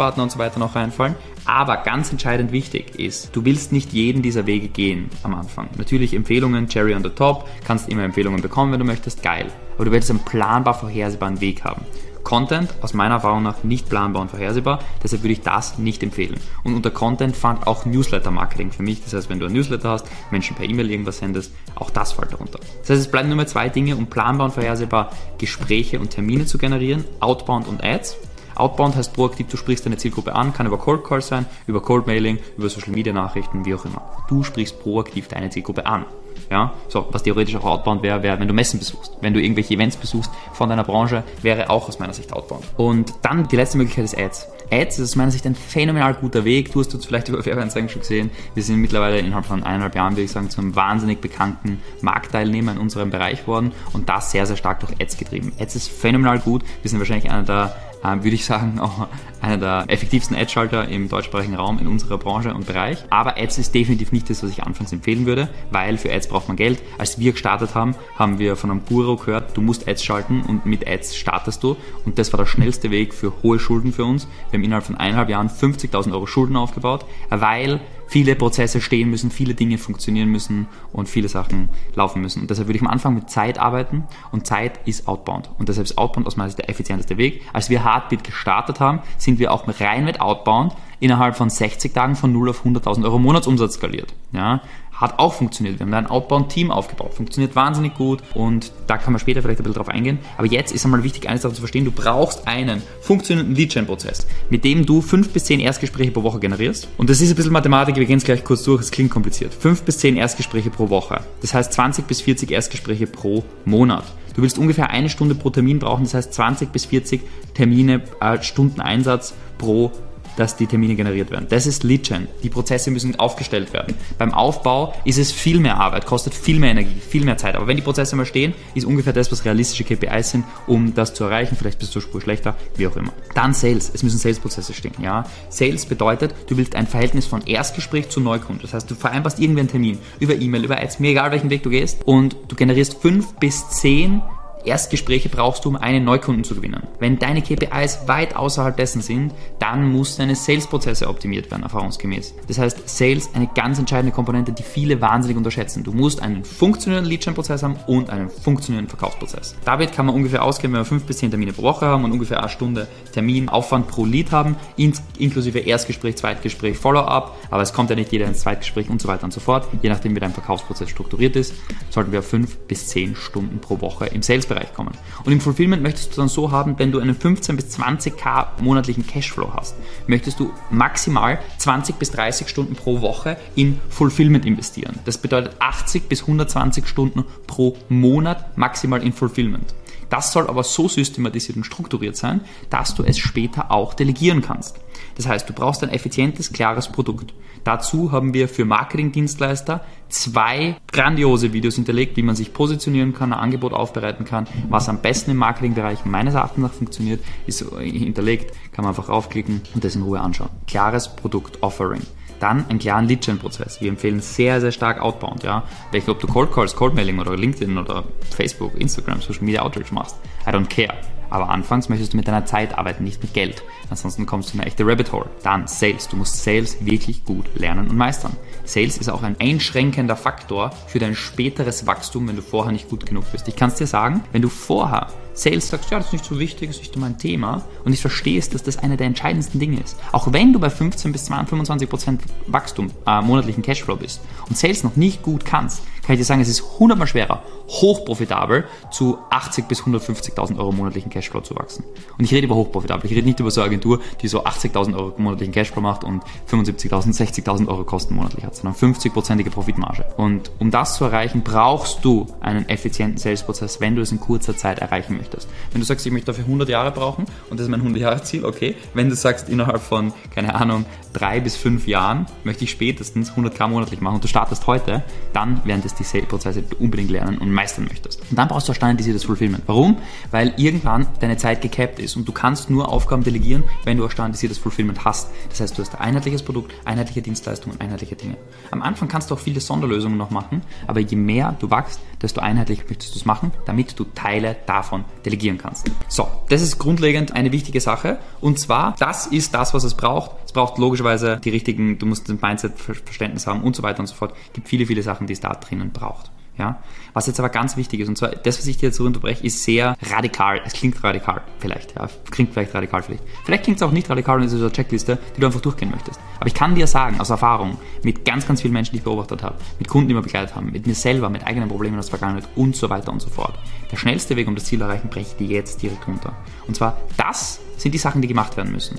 Kooperationspartner 0.01 0.23
und 0.23 0.33
so 0.33 0.39
weiter 0.39 0.59
noch 0.59 0.75
reinfallen. 0.75 1.15
Aber 1.45 1.79
ganz 1.79 2.11
entscheidend 2.11 2.53
wichtig 2.53 2.99
ist, 2.99 3.35
du 3.35 3.45
willst 3.45 3.73
nicht 3.73 3.93
jeden 3.93 4.23
dieser 4.23 4.47
Wege 4.47 4.69
gehen 4.69 5.11
am 5.23 5.35
Anfang. 5.35 5.69
Natürlich 5.77 6.15
Empfehlungen, 6.15 6.69
Cherry 6.69 6.95
on 6.95 7.03
the 7.03 7.11
top, 7.11 7.49
kannst 7.65 7.89
immer 7.89 8.03
Empfehlungen 8.03 8.41
bekommen, 8.41 8.73
wenn 8.73 8.81
du 8.81 8.87
möchtest, 8.87 9.23
geil. 9.23 9.47
Aber 9.75 9.85
du 9.85 9.93
willst 9.93 10.11
einen 10.11 10.21
planbar 10.21 10.75
vorhersehbaren 10.75 11.41
Weg 11.41 11.65
haben. 11.65 11.83
Content 12.23 12.75
aus 12.83 12.93
meiner 12.93 13.15
Erfahrung 13.15 13.43
nach 13.43 13.65
nicht 13.65 13.89
planbar 13.89 14.21
und 14.21 14.29
vorhersehbar, 14.29 14.81
deshalb 15.03 15.23
würde 15.23 15.33
ich 15.33 15.41
das 15.41 15.79
nicht 15.79 16.03
empfehlen. 16.03 16.39
Und 16.65 16.75
unter 16.75 16.91
Content 16.91 17.35
fand 17.35 17.67
auch 17.67 17.87
Newsletter-Marketing 17.87 18.73
für 18.73 18.83
mich, 18.83 19.03
das 19.03 19.15
heißt, 19.15 19.31
wenn 19.31 19.41
du 19.41 19.47
ein 19.47 19.53
Newsletter 19.55 19.89
hast, 19.89 20.07
Menschen 20.31 20.55
per 20.55 20.69
E-Mail 20.69 20.91
irgendwas 20.91 21.19
sendest, 21.19 21.53
auch 21.77 21.89
das 21.89 22.13
fällt 22.13 22.33
darunter. 22.33 22.61
Das 22.83 22.91
heißt, 22.91 23.01
es 23.01 23.11
bleiben 23.11 23.29
nur 23.29 23.37
mehr 23.37 23.47
zwei 23.47 23.71
Dinge, 23.71 23.97
um 23.97 24.07
planbar 24.07 24.47
und 24.47 24.53
vorhersehbar 24.53 25.11
Gespräche 25.39 25.99
und 25.99 26.11
Termine 26.11 26.45
zu 26.45 26.59
generieren, 26.59 27.05
Outbound 27.21 27.67
und 27.67 27.83
Ads. 27.83 28.19
Outbound 28.61 28.97
heißt 28.97 29.15
proaktiv, 29.15 29.49
du 29.49 29.57
sprichst 29.57 29.87
deine 29.87 29.97
Zielgruppe 29.97 30.35
an, 30.35 30.53
kann 30.53 30.67
über 30.67 30.79
Cold 30.79 31.05
Call 31.05 31.23
sein, 31.23 31.47
über 31.67 31.81
Cold 31.81 32.07
Mailing, 32.07 32.39
über 32.57 32.69
Social 32.69 32.93
Media 32.93 33.13
Nachrichten, 33.13 33.65
wie 33.65 33.75
auch 33.75 33.85
immer. 33.85 34.03
Du 34.29 34.43
sprichst 34.43 34.81
proaktiv 34.81 35.29
deine 35.29 35.51
Zielgruppe 35.51 35.87
an. 35.87 36.05
Ja, 36.51 36.75
so, 36.89 37.07
was 37.13 37.23
theoretisch 37.23 37.55
auch 37.57 37.65
Outbound 37.65 38.03
wäre, 38.03 38.25
wäre, 38.25 38.41
wenn 38.41 38.49
du 38.49 38.55
Messen 38.55 38.81
besuchst. 38.81 39.13
Wenn 39.21 39.35
du 39.35 39.41
irgendwelche 39.41 39.75
Events 39.75 39.97
besuchst 39.97 40.33
von 40.53 40.69
deiner 40.69 40.83
Branche, 40.83 41.23
wäre 41.43 41.71
auch 41.71 41.89
aus 41.89 42.01
meiner 42.01 42.13
Sicht 42.13 42.33
Outbound. 42.33 42.65
Und 42.77 43.15
dann 43.23 43.47
die 43.47 43.55
letzte 43.55 43.79
Möglichkeit 43.79 44.05
ist 44.05 44.19
Ads. 44.19 44.49
Ads 44.73 44.99
ist 44.99 45.11
aus 45.11 45.17
meiner 45.17 45.31
Sicht 45.31 45.47
ein 45.47 45.55
phänomenal 45.55 46.15
guter 46.15 46.45
Weg. 46.45 46.73
Du 46.73 46.81
hast 46.81 46.93
uns 46.95 47.07
vielleicht 47.07 47.29
über 47.29 47.45
Werbeanzeigen 47.45 47.89
schon 47.89 48.01
gesehen. 48.01 48.31
Wir 48.55 48.63
sind 48.63 48.77
mittlerweile 48.77 49.19
innerhalb 49.19 49.47
von 49.47 49.63
eineinhalb 49.63 49.95
Jahren, 49.95 50.15
würde 50.15 50.23
ich 50.23 50.33
sagen, 50.33 50.51
zum 50.51 50.75
wahnsinnig 50.75 51.21
bekannten 51.21 51.81
Marktteilnehmer 52.03 52.73
in 52.73 52.79
unserem 52.79 53.11
Bereich 53.11 53.47
worden 53.47 53.73
und 53.93 54.09
das 54.09 54.33
sehr, 54.33 54.47
sehr 54.47 54.57
stark 54.57 54.81
durch 54.81 55.01
Ads 55.01 55.19
getrieben. 55.19 55.53
Ads 55.61 55.77
ist 55.77 55.89
phänomenal 55.89 56.41
gut. 56.41 56.63
Wir 56.83 56.91
sind 56.91 56.99
wahrscheinlich 56.99 57.31
einer 57.31 57.45
der 57.45 57.77
ähm, 58.05 58.25
würde 58.25 58.35
ich 58.35 58.45
sagen, 58.45 58.79
auch 58.81 59.09
einer 59.41 59.57
der 59.57 59.85
effektivsten 59.89 60.37
Ad-Schalter 60.37 60.89
im 60.89 61.09
deutschsprachigen 61.09 61.55
Raum 61.55 61.79
in 61.79 61.87
unserer 61.87 62.19
Branche 62.19 62.55
und 62.55 62.67
Bereich. 62.67 62.99
Aber 63.11 63.39
Ads 63.39 63.59
ist 63.59 63.75
definitiv 63.75 64.13
nicht 64.13 64.29
das, 64.29 64.43
was 64.43 64.51
ich 64.51 64.63
anfangs 64.63 64.93
empfehlen 64.93 65.27
würde, 65.27 65.49
weil 65.71 65.97
für 65.99 66.13
Ads 66.13 66.29
braucht 66.29 66.49
man 66.49 66.57
Geld. 66.57 66.83
Als 66.99 67.19
wir 67.19 67.33
gestartet 67.33 67.75
haben, 67.75 67.95
haben 68.17 68.39
wir 68.39 68.57
von 68.57 68.71
einem 68.71 68.85
Guru 68.85 69.17
gehört, 69.17 69.57
du 69.57 69.63
musst 69.63 69.89
Ads 69.89 70.05
schalten 70.05 70.43
und 70.43 70.67
mit 70.67 70.87
Ads 70.87 71.17
startest 71.17 71.63
du. 71.63 71.77
Und 72.05 72.19
das 72.19 72.33
war 72.33 72.39
der 72.39 72.47
schnellste 72.47 72.91
Weg 72.91 73.15
für 73.15 73.33
hohe 73.43 73.59
Schulden 73.59 73.93
für 73.93 74.05
uns. 74.05 74.29
Wir 74.51 74.59
haben 74.59 74.65
innerhalb 74.65 74.85
von 74.85 74.97
eineinhalb 74.97 75.29
Jahren 75.29 75.49
50.000 75.49 76.13
Euro 76.13 76.27
Schulden 76.27 76.57
aufgebaut, 76.57 77.07
weil 77.31 77.81
viele 78.11 78.35
Prozesse 78.35 78.81
stehen 78.81 79.09
müssen, 79.09 79.31
viele 79.31 79.55
Dinge 79.55 79.79
funktionieren 79.79 80.29
müssen 80.29 80.67
und 80.93 81.09
viele 81.09 81.29
Sachen 81.29 81.69
laufen 81.95 82.21
müssen. 82.21 82.43
Und 82.43 82.51
deshalb 82.51 82.67
würde 82.67 82.77
ich 82.77 82.83
am 82.83 82.91
Anfang 82.91 83.15
mit 83.15 83.31
Zeit 83.31 83.57
arbeiten 83.61 84.03
und 84.33 84.49
Zeit 84.49 84.81
ist 84.85 85.07
Outbound. 85.07 85.49
Und 85.59 85.69
deshalb 85.69 85.85
ist 85.85 85.97
Outbound 85.97 86.27
aus 86.27 86.37
meiner 86.37 86.49
Sicht 86.49 86.59
der 86.59 86.69
effizienteste 86.69 87.19
Weg. 87.19 87.43
Als 87.53 87.71
wir 87.71 87.85
Heartbeat 87.85 88.25
gestartet 88.25 88.81
haben, 88.81 88.99
sind 89.17 89.39
wir 89.39 89.53
auch 89.53 89.65
rein 89.79 90.05
mit 90.05 90.21
Outbound 90.21 90.75
innerhalb 90.99 91.37
von 91.37 91.51
60 91.51 91.93
Tagen 91.93 92.17
von 92.17 92.33
0 92.33 92.51
auf 92.51 92.67
100.000 92.67 93.05
Euro 93.05 93.21
Monatsumsatz 93.21 93.75
skaliert. 93.75 94.13
Ja, 94.33 94.61
hat 95.01 95.19
auch 95.19 95.33
funktioniert. 95.33 95.79
Wir 95.79 95.87
haben 95.87 95.93
da 95.93 95.99
ein 95.99 96.07
Outbound-Team 96.07 96.71
aufgebaut, 96.71 97.15
funktioniert 97.15 97.57
wahnsinnig 97.57 97.95
gut 97.95 98.23
und 98.35 98.73
da 98.87 98.99
kann 98.99 99.13
man 99.13 99.21
später 99.21 99.41
vielleicht 99.43 99.61
ein 99.61 99.65
bisschen 99.65 99.77
drauf 99.77 99.89
eingehen. 99.89 100.19
Aber 100.37 100.47
jetzt 100.47 100.73
ist 100.73 100.85
einmal 100.85 101.03
wichtig, 101.03 101.29
eines 101.29 101.43
davon 101.43 101.55
zu 101.55 101.63
verstehen, 101.63 101.85
du 101.85 101.91
brauchst 101.91 102.47
einen 102.47 102.83
funktionierenden 103.01 103.57
Lead-Gen-Prozess, 103.57 104.27
mit 104.51 104.65
dem 104.65 104.85
du 104.85 105.01
fünf 105.01 105.31
bis 105.31 105.45
zehn 105.45 105.61
Erstgespräche 105.61 106.11
pro 106.11 106.23
Woche 106.23 106.39
generierst. 106.39 106.89
Und 106.99 107.09
das 107.09 107.21
ist 107.21 107.31
ein 107.31 107.37
bisschen 107.37 107.53
Mathematik, 107.53 107.97
wir 107.97 108.05
gehen 108.05 108.19
es 108.19 108.25
gleich 108.25 108.45
kurz 108.45 108.63
durch, 108.65 108.83
es 108.83 108.91
klingt 108.91 109.11
kompliziert. 109.11 109.55
Fünf 109.55 109.83
bis 109.83 109.99
zehn 109.99 110.17
Erstgespräche 110.17 110.71
pro 110.71 110.91
Woche. 110.91 111.21
Das 111.41 111.55
heißt 111.55 111.73
20 111.73 112.07
bis 112.07 112.21
40 112.21 112.51
Erstgespräche 112.51 113.07
pro 113.07 113.45
Monat. 113.65 114.05
Du 114.35 114.43
willst 114.43 114.59
ungefähr 114.59 114.91
eine 114.91 115.09
Stunde 115.09 115.35
pro 115.35 115.51
Termin 115.51 115.79
brauchen, 115.79 116.05
das 116.05 116.15
heißt 116.15 116.33
20 116.35 116.71
bis 116.71 116.85
40 116.85 117.23
Termine, 117.55 118.03
äh, 118.21 118.43
Stunden 118.43 118.81
Einsatz 118.81 119.35
pro 119.59 119.93
dass 120.41 120.57
die 120.57 120.67
Termine 120.67 120.95
generiert 120.95 121.31
werden. 121.31 121.47
Das 121.51 121.67
ist 121.67 121.85
Lead-Gen. 121.85 122.27
Die 122.43 122.49
Prozesse 122.49 122.91
müssen 122.91 123.15
aufgestellt 123.17 123.75
werden. 123.75 123.95
Beim 124.17 124.33
Aufbau 124.33 124.95
ist 125.05 125.19
es 125.19 125.31
viel 125.31 125.61
mehr 125.61 125.79
Arbeit, 125.79 126.07
kostet 126.07 126.33
viel 126.33 126.59
mehr 126.59 126.71
Energie, 126.71 126.99
viel 126.99 127.27
mehr 127.27 127.37
Zeit. 127.37 127.57
Aber 127.57 127.67
wenn 127.67 127.77
die 127.77 127.83
Prozesse 127.83 128.17
mal 128.17 128.25
stehen, 128.25 128.55
ist 128.75 128.87
ungefähr 128.87 129.13
das, 129.13 129.31
was 129.31 129.45
realistische 129.45 129.85
KPIs 129.85 130.31
sind, 130.31 130.47
um 130.67 130.95
das 130.95 131.13
zu 131.13 131.25
erreichen. 131.25 131.57
Vielleicht 131.57 131.79
bist 131.79 131.95
du 131.95 132.01
Spur 132.01 132.23
schlechter, 132.23 132.57
wie 132.77 132.87
auch 132.87 132.97
immer. 132.97 133.13
Dann 133.35 133.53
Sales. 133.53 133.91
Es 133.93 134.03
müssen 134.03 134.19
Sales-Prozesse 134.19 134.73
stehen. 134.73 134.95
Ja? 135.03 135.27
Sales 135.51 135.85
bedeutet, 135.85 136.35
du 136.49 136.57
willst 136.57 136.75
ein 136.75 136.87
Verhältnis 136.87 137.27
von 137.27 137.43
Erstgespräch 137.43 138.09
zu 138.09 138.21
Neukunden. 138.21 138.63
Das 138.63 138.73
heißt, 138.73 138.91
du 138.91 138.95
vereinbarst 138.95 139.41
irgendwie 139.41 139.61
einen 139.61 139.69
Termin 139.69 139.99
über 140.21 140.35
E-Mail, 140.35 140.65
über 140.65 140.81
Ads, 140.81 141.01
mir 141.01 141.11
egal 141.11 141.33
welchen 141.33 141.51
Weg 141.51 141.65
du 141.65 141.71
gehst, 141.71 141.99
und 142.07 142.35
du 142.49 142.57
generierst 142.57 142.95
fünf 143.03 143.35
bis 143.35 143.69
zehn 143.69 144.23
Erstgespräche 144.65 145.29
brauchst 145.29 145.65
du, 145.65 145.71
um 145.71 145.77
einen 145.77 146.05
Neukunden 146.05 146.45
zu 146.45 146.55
gewinnen. 146.55 146.83
Wenn 146.99 147.19
deine 147.19 147.43
KPIs 147.43 148.07
weit 148.07 148.37
außerhalb 148.37 148.77
dessen 148.77 149.01
sind, 149.03 149.33
dann 149.59 149.91
muss 149.91 150.17
deine 150.17 150.35
Sales-Prozesse 150.35 151.09
optimiert 151.09 151.51
werden, 151.51 151.63
erfahrungsgemäß. 151.63 152.35
Das 152.49 152.59
heißt, 152.59 152.89
Sales 152.89 153.31
eine 153.35 153.49
ganz 153.55 153.79
entscheidende 153.79 154.15
Komponente, 154.15 154.53
die 154.53 154.63
viele 154.63 155.01
wahnsinnig 155.01 155.37
unterschätzen. 155.37 155.85
Du 155.85 155.93
musst 155.93 156.23
einen 156.23 156.45
funktionierenden 156.45 157.11
Lead-Gen-Prozess 157.11 157.63
haben 157.63 157.77
und 157.87 158.11
einen 158.11 158.29
funktionierenden 158.29 158.91
Verkaufsprozess. 158.91 159.57
Damit 159.65 159.93
kann 159.93 160.07
man 160.07 160.15
ungefähr 160.15 160.45
ausgehen, 160.45 160.73
wenn 160.73 160.81
wir 160.81 160.85
fünf 160.85 161.05
bis 161.05 161.19
zehn 161.19 161.31
Termine 161.31 161.53
pro 161.53 161.63
Woche 161.63 161.87
haben 161.87 162.05
und 162.05 162.13
ungefähr 162.13 162.41
eine 162.41 162.49
Stunde 162.49 162.89
Terminaufwand 163.13 163.89
pro 163.89 164.05
Lead 164.05 164.33
haben, 164.33 164.57
inklusive 164.77 165.61
Erstgespräch, 165.61 166.17
Zweitgespräch, 166.17 166.77
Follow-up. 166.77 167.37
Aber 167.51 167.63
es 167.63 167.73
kommt 167.73 167.91
ja 167.91 167.97
nicht 167.97 168.13
jeder 168.13 168.27
ins 168.27 168.41
Zweitgespräch 168.41 168.91
und 168.91 169.01
so 169.01 169.09
weiter 169.09 169.25
und 169.25 169.33
so 169.33 169.41
fort. 169.41 169.67
Je 169.83 169.89
nachdem, 169.89 170.15
wie 170.15 170.21
dein 170.21 170.33
Verkaufsprozess 170.33 170.91
strukturiert 170.91 171.37
ist, 171.37 171.55
sollten 171.91 172.13
wir 172.13 172.23
fünf 172.23 172.57
bis 172.59 172.89
zehn 172.89 173.17
Stunden 173.17 173.61
pro 173.61 173.81
Woche 173.81 174.07
im 174.07 174.23
Sales 174.23 174.47
Sales-Bereich 174.51 174.75
kommen. 174.75 174.93
Und 175.25 175.33
im 175.33 175.41
Fulfillment 175.41 175.83
möchtest 175.83 176.13
du 176.13 176.17
dann 176.17 176.29
so 176.29 176.51
haben, 176.51 176.79
wenn 176.79 176.93
du 176.93 176.99
einen 176.99 177.15
15 177.15 177.57
bis 177.57 177.79
20k 177.79 178.61
monatlichen 178.61 179.07
Cashflow 179.07 179.53
hast, 179.55 179.77
möchtest 180.07 180.41
du 180.41 180.53
maximal 180.71 181.39
20 181.59 181.97
bis 181.97 182.11
30 182.11 182.49
Stunden 182.49 182.75
pro 182.75 183.01
Woche 183.01 183.37
in 183.55 183.81
Fulfillment 183.89 184.45
investieren. 184.45 184.99
Das 185.05 185.19
bedeutet 185.19 185.57
80 185.59 186.09
bis 186.09 186.23
120 186.23 186.87
Stunden 186.87 187.25
pro 187.47 187.77
Monat 187.89 188.57
maximal 188.57 189.03
in 189.03 189.13
Fulfillment. 189.13 189.75
Das 190.11 190.33
soll 190.33 190.49
aber 190.49 190.65
so 190.65 190.89
systematisiert 190.89 191.57
und 191.57 191.65
strukturiert 191.65 192.17
sein, 192.17 192.43
dass 192.69 192.95
du 192.95 193.03
es 193.03 193.19
später 193.19 193.71
auch 193.71 193.95
delegieren 193.95 194.43
kannst. 194.43 194.81
Das 195.17 195.27
heißt, 195.27 195.49
du 195.49 195.55
brauchst 195.55 195.83
ein 195.83 195.91
effizientes, 195.91 196.53
klares 196.53 196.89
Produkt. 196.89 197.33
Dazu 197.65 198.11
haben 198.11 198.33
wir 198.35 198.49
für 198.49 198.65
Marketingdienstleister 198.65 199.85
zwei 200.09 200.77
grandiose 200.91 201.53
Videos 201.53 201.75
hinterlegt, 201.75 202.17
wie 202.17 202.23
man 202.23 202.35
sich 202.35 202.53
positionieren 202.53 203.15
kann, 203.15 203.33
ein 203.33 203.39
Angebot 203.39 203.73
aufbereiten 203.73 204.25
kann. 204.25 204.47
Was 204.69 204.89
am 204.89 205.03
besten 205.03 205.33
im 205.33 205.37
Marketingbereich 205.37 206.05
meines 206.05 206.35
Erachtens 206.35 206.63
nach 206.63 206.73
funktioniert, 206.73 207.23
ist 207.47 207.65
hinterlegt, 207.79 208.55
kann 208.73 208.85
man 208.85 208.91
einfach 208.91 209.09
raufklicken 209.09 209.61
und 209.75 209.85
das 209.85 209.95
in 209.95 210.03
Ruhe 210.03 210.21
anschauen. 210.21 210.51
Klares 210.67 211.15
Produkt-Offering. 211.15 212.03
Dann 212.41 212.69
einen 212.69 212.79
klaren 212.79 213.07
Lead-Gen-Prozess. 213.07 213.81
Wir 213.81 213.91
empfehlen 213.91 214.21
sehr, 214.21 214.61
sehr 214.61 214.73
stark 214.73 215.01
Outbound, 215.01 215.45
ja. 215.45 215.63
Welche, 215.93 216.11
ob 216.11 216.21
du 216.21 216.27
Cold 216.27 216.53
Calls, 216.53 216.75
Cold 216.75 216.95
Mailing 216.95 217.21
oder 217.21 217.37
LinkedIn 217.37 217.79
oder 217.79 218.05
Facebook, 218.35 218.75
Instagram, 218.81 219.21
Social 219.21 219.45
Media 219.45 219.63
Outreach 219.63 219.93
machst. 219.93 220.17
I 220.47 220.51
don't 220.51 220.69
care. 220.69 220.95
Aber 221.31 221.49
anfangs 221.49 221.89
möchtest 221.89 222.13
du 222.13 222.17
mit 222.17 222.29
deiner 222.29 222.45
Zeit 222.45 222.77
arbeiten, 222.77 223.05
nicht 223.05 223.23
mit 223.23 223.33
Geld. 223.33 223.63
Ansonsten 223.89 224.27
kommst 224.27 224.51
du 224.51 224.55
in 224.55 224.61
eine 224.61 224.69
echte 224.69 224.87
Rabbit 224.87 225.13
Hole. 225.13 225.27
Dann 225.43 225.67
Sales. 225.67 226.09
Du 226.09 226.17
musst 226.17 226.43
Sales 226.43 226.85
wirklich 226.85 227.25
gut 227.25 227.47
lernen 227.55 227.89
und 227.89 227.97
meistern. 227.97 228.37
Sales 228.65 228.99
ist 228.99 229.09
auch 229.09 229.23
ein 229.23 229.37
einschränkender 229.41 230.17
Faktor 230.17 230.71
für 230.87 230.99
dein 230.99 231.15
späteres 231.15 231.87
Wachstum, 231.87 232.29
wenn 232.29 232.37
du 232.37 232.43
vorher 232.43 232.73
nicht 232.73 232.89
gut 232.89 233.07
genug 233.07 233.25
bist. 233.33 233.49
Ich 233.49 233.57
kann 233.57 233.71
es 233.71 233.77
dir 233.77 233.87
sagen, 233.87 234.23
wenn 234.33 234.43
du 234.43 234.49
vorher 234.49 235.09
Sales 235.33 235.69
sagst, 235.69 235.91
ja, 235.91 235.99
das 235.99 236.09
ist 236.09 236.13
nicht 236.13 236.25
so 236.25 236.39
wichtig, 236.39 236.69
das 236.69 236.77
ist 236.77 236.83
nicht 236.83 236.97
mein 236.97 237.17
Thema 237.17 237.63
und 237.85 237.93
ich 237.93 238.01
verstehst, 238.01 238.55
dass 238.55 238.63
das 238.63 238.79
eine 238.79 238.97
der 238.97 239.07
entscheidendsten 239.07 239.59
Dinge 239.59 239.81
ist. 239.81 239.97
Auch 240.13 240.33
wenn 240.33 240.53
du 240.53 240.59
bei 240.59 240.71
15 240.71 241.13
bis 241.13 241.29
25 241.29 241.89
Prozent 241.89 242.23
Wachstum, 242.47 242.91
äh, 243.07 243.23
monatlichen 243.23 243.63
Cashflow 243.63 243.97
bist 243.97 244.21
und 244.49 244.59
Sales 244.59 244.85
noch 244.85 244.97
nicht 244.97 245.23
gut 245.23 245.45
kannst, 245.45 245.83
kann 246.03 246.15
ich 246.15 246.21
dir 246.21 246.25
sagen, 246.25 246.41
es 246.41 246.49
ist 246.49 246.79
hundertmal 246.79 247.07
schwerer, 247.07 247.43
hochprofitabel 247.71 248.65
zu 248.91 249.19
80 249.31 249.69
bis 249.69 249.83
150.000 249.83 250.59
Euro 250.59 250.73
monatlichen 250.73 251.11
Cashflow 251.11 251.41
zu 251.41 251.55
wachsen. 251.55 251.85
Und 252.19 252.25
ich 252.25 252.33
rede 252.33 252.47
über 252.47 252.57
hochprofitabel. 252.57 253.09
Ich 253.09 253.17
rede 253.17 253.27
nicht 253.27 253.41
über 253.41 253.51
so 253.51 253.61
eine 253.61 253.69
Agentur, 253.69 254.01
die 254.23 254.29
so 254.29 254.45
80.000 254.45 254.97
Euro 254.97 255.15
monatlichen 255.19 255.55
Cashflow 255.55 255.81
macht 255.81 256.05
und 256.05 256.23
75.000, 256.51 257.17
60.000 257.17 257.69
Euro 257.69 257.85
Kosten 257.85 258.15
monatlich 258.15 258.45
hat, 258.45 258.57
sondern 258.57 258.75
50-prozentige 258.75 259.51
Profitmarge. 259.51 260.05
Und 260.17 260.51
um 260.59 260.71
das 260.71 260.97
zu 260.97 261.05
erreichen, 261.05 261.43
brauchst 261.43 262.05
du 262.05 262.27
einen 262.41 262.69
effizienten 262.69 263.19
Sales-Prozess, 263.19 263.81
wenn 263.81 263.95
du 263.95 264.03
es 264.03 264.13
in 264.13 264.21
kurzer 264.21 264.57
Zeit 264.57 264.81
erreichen 264.81 265.17
möchtest. 265.17 265.49
Wenn 265.73 265.81
du 265.81 265.87
sagst, 265.87 266.05
ich 266.07 266.13
möchte 266.13 266.27
dafür 266.27 266.45
100 266.45 266.69
Jahre 266.69 266.91
brauchen 266.91 267.27
und 267.51 267.59
das 267.59 267.67
ist 267.67 267.71
mein 267.71 267.83
100-Jahre-Ziel, 267.83 268.45
okay. 268.45 268.75
Wenn 268.95 269.09
du 269.09 269.15
sagst, 269.15 269.49
innerhalb 269.49 269.81
von, 269.81 270.13
keine 270.35 270.55
Ahnung, 270.55 270.85
drei 271.13 271.41
bis 271.41 271.57
fünf 271.57 271.87
Jahren 271.87 272.27
möchte 272.45 272.65
ich 272.65 272.71
spätestens 272.71 273.33
100k 273.33 273.69
monatlich 273.69 274.01
machen 274.01 274.17
und 274.17 274.25
du 274.25 274.29
startest 274.29 274.67
heute, 274.67 275.03
dann 275.33 275.61
wären 275.65 275.83
das 275.83 275.95
die 275.95 276.05
Sales-Prozesse, 276.05 276.65
unbedingt 276.79 277.11
lernen 277.11 277.39
und 277.39 277.51
meistern 277.61 277.85
möchtest. 277.85 278.23
Und 278.31 278.39
dann 278.39 278.49
brauchst 278.49 278.69
du 278.69 278.73
standardisiertes 278.73 279.25
Fulfillment. 279.25 279.65
Warum? 279.67 279.99
Weil 280.31 280.55
irgendwann 280.57 281.07
deine 281.21 281.37
Zeit 281.37 281.61
gecapped 281.61 281.99
ist 281.99 282.17
und 282.17 282.27
du 282.27 282.33
kannst 282.33 282.71
nur 282.71 282.89
Aufgaben 282.89 283.23
delegieren, 283.23 283.65
wenn 283.85 283.99
du 283.99 284.05
ein 284.05 284.11
standardisiertes 284.11 284.57
Fulfillment 284.57 285.05
hast. 285.05 285.29
Das 285.51 285.61
heißt, 285.61 285.77
du 285.77 285.83
hast 285.83 285.95
ein 285.95 286.01
einheitliches 286.01 286.43
Produkt, 286.43 286.73
einheitliche 286.87 287.21
Dienstleistungen, 287.21 287.79
einheitliche 287.79 288.17
Dinge. 288.17 288.39
Am 288.71 288.81
Anfang 288.81 289.09
kannst 289.09 289.31
du 289.31 289.35
auch 289.35 289.39
viele 289.39 289.61
Sonderlösungen 289.61 290.17
noch 290.17 290.31
machen, 290.31 290.63
aber 290.87 291.01
je 291.01 291.17
mehr 291.17 291.55
du 291.61 291.71
wachst, 291.71 292.01
desto 292.23 292.41
einheitlicher 292.41 292.85
möchtest 292.89 293.15
du 293.15 293.19
es 293.19 293.27
machen, 293.27 293.53
damit 293.67 293.99
du 293.99 294.05
Teile 294.05 294.57
davon 294.65 295.05
delegieren 295.27 295.59
kannst. 295.59 295.91
So, 296.09 296.29
das 296.49 296.63
ist 296.63 296.79
grundlegend 296.79 297.33
eine 297.33 297.53
wichtige 297.53 297.83
Sache 297.83 298.19
und 298.41 298.59
zwar, 298.59 298.95
das 298.99 299.27
ist 299.27 299.53
das, 299.53 299.75
was 299.75 299.85
es 299.85 299.95
braucht. 299.95 300.31
Es 300.47 300.53
braucht 300.53 300.79
logischerweise 300.79 301.39
die 301.45 301.51
richtigen, 301.51 301.99
du 301.99 302.07
musst 302.07 302.31
ein 302.31 302.39
Mindset-Verständnis 302.41 303.47
haben 303.47 303.61
und 303.63 303.77
so 303.77 303.83
weiter 303.83 304.01
und 304.01 304.07
so 304.07 304.15
fort. 304.15 304.33
Es 304.47 304.53
gibt 304.55 304.69
viele, 304.69 304.87
viele 304.87 305.03
Sachen, 305.03 305.27
die 305.27 305.35
es 305.35 305.41
da 305.41 305.53
drinnen 305.53 305.91
braucht. 305.91 306.31
Ja? 306.61 306.79
Was 307.15 307.27
jetzt 307.27 307.41
aber 307.41 307.49
ganz 307.49 307.77
wichtig 307.77 308.01
ist, 308.01 308.09
und 308.09 308.19
zwar 308.19 308.31
das, 308.31 308.59
was 308.59 308.67
ich 308.67 308.77
dir 308.77 308.87
jetzt 308.87 308.97
so 308.97 309.05
unterbreche, 309.05 309.45
ist 309.45 309.65
sehr 309.65 309.97
radikal. 310.11 310.61
Es 310.65 310.75
klingt 310.75 311.03
radikal, 311.03 311.41
vielleicht, 311.59 311.97
ja. 311.97 312.09
Klingt 312.31 312.53
vielleicht 312.53 312.75
radikal 312.75 313.03
vielleicht. 313.03 313.23
Vielleicht 313.45 313.65
klingt 313.65 313.79
es 313.79 313.83
auch 313.83 313.91
nicht 313.91 314.09
radikal 314.11 314.39
und 314.39 314.45
es 314.45 314.53
ist 314.53 314.61
eine 314.61 314.71
Checkliste, 314.71 315.19
die 315.37 315.41
du 315.41 315.47
einfach 315.47 315.61
durchgehen 315.61 315.91
möchtest. 315.91 316.21
Aber 316.39 316.47
ich 316.47 316.55
kann 316.55 316.75
dir 316.75 316.87
sagen, 316.87 317.19
aus 317.19 317.31
Erfahrung, 317.31 317.79
mit 318.03 318.25
ganz, 318.25 318.47
ganz 318.47 318.61
vielen 318.61 318.75
Menschen, 318.75 318.93
die 318.93 318.99
ich 318.99 319.05
beobachtet 319.05 319.43
habe, 319.43 319.57
mit 319.79 319.89
Kunden, 319.89 320.09
die 320.09 320.15
wir 320.15 320.23
begleitet 320.23 320.55
haben, 320.55 320.71
mit 320.71 320.87
mir 320.87 320.95
selber, 320.95 321.31
mit 321.31 321.47
eigenen 321.47 321.69
Problemen 321.69 321.99
aus 321.99 322.07
der 322.07 322.19
Vergangenheit 322.19 322.49
und 322.57 322.77
so 322.77 322.91
weiter 322.91 323.11
und 323.11 323.21
so 323.21 323.31
fort. 323.31 323.59
Der 323.91 323.97
schnellste 323.97 324.37
Weg, 324.37 324.47
um 324.47 324.55
das 324.55 324.65
Ziel 324.67 324.79
zu 324.79 324.85
erreichen, 324.85 325.09
breche 325.09 325.31
ich 325.31 325.37
dir 325.37 325.57
jetzt 325.57 325.83
direkt 325.83 326.07
runter. 326.07 326.37
Und 326.67 326.77
zwar, 326.77 326.99
das 327.17 327.61
sind 327.79 327.93
die 327.93 327.99
Sachen, 327.99 328.23
die 328.23 328.29
gemacht 328.29 328.57
werden 328.57 328.71
müssen. 328.71 328.99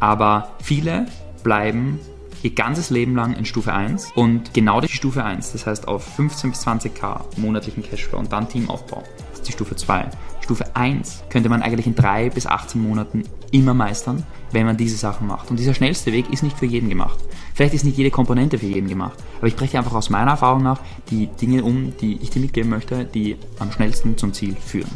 Aber 0.00 0.56
viele 0.60 1.06
bleiben 1.44 2.00
ihr 2.42 2.54
ganzes 2.54 2.90
Leben 2.90 3.14
lang 3.14 3.34
in 3.34 3.44
Stufe 3.44 3.72
1 3.72 4.12
und 4.14 4.54
genau 4.54 4.80
die 4.80 4.88
Stufe 4.88 5.24
1, 5.24 5.52
das 5.52 5.66
heißt 5.66 5.88
auf 5.88 6.04
15 6.16 6.50
bis 6.50 6.66
20k 6.66 7.20
monatlichen 7.36 7.82
Cashflow 7.82 8.18
und 8.18 8.32
dann 8.32 8.48
Teamaufbau. 8.48 9.02
Das 9.30 9.40
ist 9.40 9.48
die 9.48 9.52
Stufe 9.52 9.76
2. 9.76 10.08
Stufe 10.40 10.74
1 10.74 11.24
könnte 11.30 11.48
man 11.48 11.62
eigentlich 11.62 11.86
in 11.86 11.94
3 11.94 12.30
bis 12.30 12.46
18 12.46 12.82
Monaten 12.82 13.22
immer 13.52 13.74
meistern, 13.74 14.24
wenn 14.50 14.66
man 14.66 14.76
diese 14.76 14.96
Sachen 14.96 15.28
macht. 15.28 15.50
Und 15.50 15.58
dieser 15.58 15.74
schnellste 15.74 16.12
Weg 16.12 16.32
ist 16.32 16.42
nicht 16.42 16.58
für 16.58 16.66
jeden 16.66 16.88
gemacht. 16.88 17.18
Vielleicht 17.54 17.74
ist 17.74 17.84
nicht 17.84 17.96
jede 17.96 18.10
Komponente 18.10 18.58
für 18.58 18.66
jeden 18.66 18.88
gemacht, 18.88 19.18
aber 19.38 19.46
ich 19.46 19.56
breche 19.56 19.78
einfach 19.78 19.94
aus 19.94 20.10
meiner 20.10 20.32
Erfahrung 20.32 20.62
nach 20.62 20.80
die 21.10 21.26
Dinge 21.26 21.62
um, 21.62 21.96
die 21.98 22.18
ich 22.22 22.30
dir 22.30 22.40
mitgeben 22.40 22.70
möchte, 22.70 23.04
die 23.04 23.36
am 23.58 23.70
schnellsten 23.70 24.16
zum 24.18 24.32
Ziel 24.32 24.56
führen. 24.56 24.90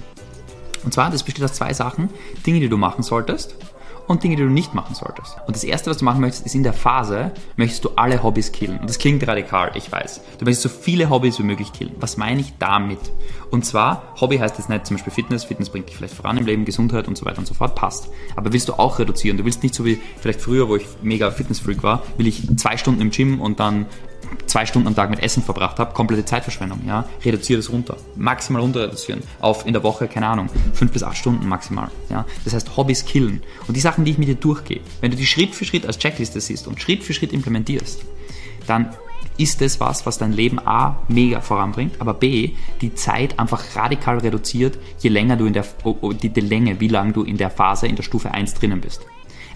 Und 0.85 0.93
zwar, 0.93 1.11
das 1.11 1.23
besteht 1.23 1.45
aus 1.45 1.55
zwei 1.55 1.73
Sachen. 1.73 2.11
Dinge, 2.47 2.61
die 2.61 2.69
du 2.69 2.77
machen 2.77 3.03
solltest 3.03 3.57
und 4.07 4.23
Dinge, 4.23 4.37
die 4.37 4.43
du 4.43 4.49
nicht 4.49 4.75
machen 4.75 4.95
solltest. 4.95 5.37
Und 5.47 5.57
das 5.57 5.65
erste, 5.65 5.91
was 5.91 5.99
du 5.99 6.05
machen 6.05 6.21
möchtest, 6.21 6.47
ist 6.47 6.55
in 6.55 6.63
der 6.63 6.73
Phase, 6.73 7.33
möchtest 7.57 7.85
du 7.85 7.91
alle 7.97 8.23
Hobbys 8.23 8.53
killen. 8.53 8.79
Und 8.79 8.89
das 8.89 8.99
klingt 8.99 9.27
radikal, 9.27 9.73
ich 9.75 9.91
weiß. 9.91 10.21
Du 10.39 10.45
möchtest 10.45 10.63
so 10.63 10.69
viele 10.69 11.11
Hobbys 11.11 11.39
wie 11.39 11.45
möglich 11.45 11.73
killen. 11.73 11.95
Was 12.01 12.17
meine 12.17 12.41
ich 12.41 12.55
damit? 12.59 13.01
Und 13.51 13.65
zwar, 13.65 14.03
Hobby 14.21 14.39
heißt 14.39 14.59
jetzt 14.59 14.69
nicht 14.69 14.87
zum 14.87 14.97
Beispiel 14.97 15.13
Fitness. 15.13 15.45
Fitness 15.45 15.71
bringt 15.71 15.89
dich 15.89 15.97
vielleicht 15.97 16.15
voran 16.15 16.37
im 16.37 16.47
Leben, 16.47 16.65
Gesundheit 16.65 17.09
und 17.09 17.17
so 17.17 17.25
weiter 17.25 17.39
und 17.39 17.47
so 17.47 17.55
fort, 17.55 17.75
passt. 17.75 18.09
Aber 18.35 18.53
willst 18.53 18.69
du 18.69 18.75
auch 18.75 18.99
reduzieren? 18.99 19.37
Du 19.37 19.45
willst 19.45 19.63
nicht 19.63 19.75
so 19.75 19.85
wie 19.85 20.01
vielleicht 20.21 20.41
früher, 20.41 20.69
wo 20.69 20.77
ich 20.77 20.87
mega 21.03 21.31
Fitnessfreak 21.31 21.83
war, 21.83 22.03
will 22.17 22.27
ich 22.27 22.57
zwei 22.57 22.77
Stunden 22.77 23.01
im 23.01 23.11
Gym 23.11 23.41
und 23.41 23.61
dann 23.61 23.87
zwei 24.47 24.67
Stunden 24.67 24.89
am 24.89 24.95
Tag 24.95 25.11
mit 25.11 25.21
Essen 25.21 25.43
verbracht 25.43 25.79
habe, 25.79 25.93
komplette 25.95 26.25
Zeitverschwendung, 26.25 26.81
ja, 26.87 27.09
reduziere 27.25 27.59
das 27.59 27.71
runter, 27.71 27.97
maximal 28.15 28.63
runter 28.63 28.83
reduzieren, 28.83 29.23
auf 29.41 29.67
in 29.67 29.73
der 29.73 29.83
Woche, 29.83 30.09
keine 30.09 30.27
Ahnung, 30.27 30.49
fünf 30.73 30.93
bis 30.93 31.03
acht 31.03 31.17
Stunden 31.17 31.47
maximal, 31.49 31.91
ja, 32.11 32.25
das 32.45 32.55
heißt 32.55 32.77
Hobbys 32.77 33.05
killen. 33.05 33.43
Und 33.67 33.77
die 33.77 33.81
Sachen, 33.81 34.05
die 34.05 34.13
ich 34.13 34.19
mit 34.19 34.29
dir 34.29 34.35
durchgehe, 34.35 34.81
wenn 35.01 35.11
du 35.11 35.17
die 35.17 35.27
Schritt 35.27 35.55
für 35.55 35.65
Schritt 35.65 35.87
als 35.87 35.99
Checkliste 35.99 36.41
siehst 36.41 36.67
und 36.67 36.81
Schritt 36.81 37.05
für 37.05 37.13
Schritt 37.13 37.33
implementierst, 37.33 38.03
dann 38.67 38.91
ist 39.39 39.61
das 39.61 39.81
was, 39.81 40.07
was 40.07 40.19
dein 40.19 40.33
Leben 40.33 40.59
A 40.59 41.03
mega 41.09 41.41
voranbringt, 41.41 42.01
aber 42.01 42.15
B 42.15 42.53
die 42.81 42.95
Zeit 42.95 43.39
einfach 43.39 43.77
radikal 43.77 44.19
reduziert, 44.19 44.79
je 45.01 45.11
länger 45.11 45.37
du 45.37 45.47
in 45.47 45.53
der, 45.53 45.65
oh, 45.85 45.97
oh, 46.01 46.13
die, 46.13 46.31
die 46.31 46.41
Länge, 46.41 46.81
wie 46.81 46.89
lange 46.89 47.13
du 47.13 47.23
in 47.23 47.37
der 47.37 47.51
Phase, 47.51 47.87
in 47.87 47.97
der 47.97 48.03
Stufe 48.03 48.31
1 48.31 48.55
drinnen 48.55 48.81
bist. 48.81 49.07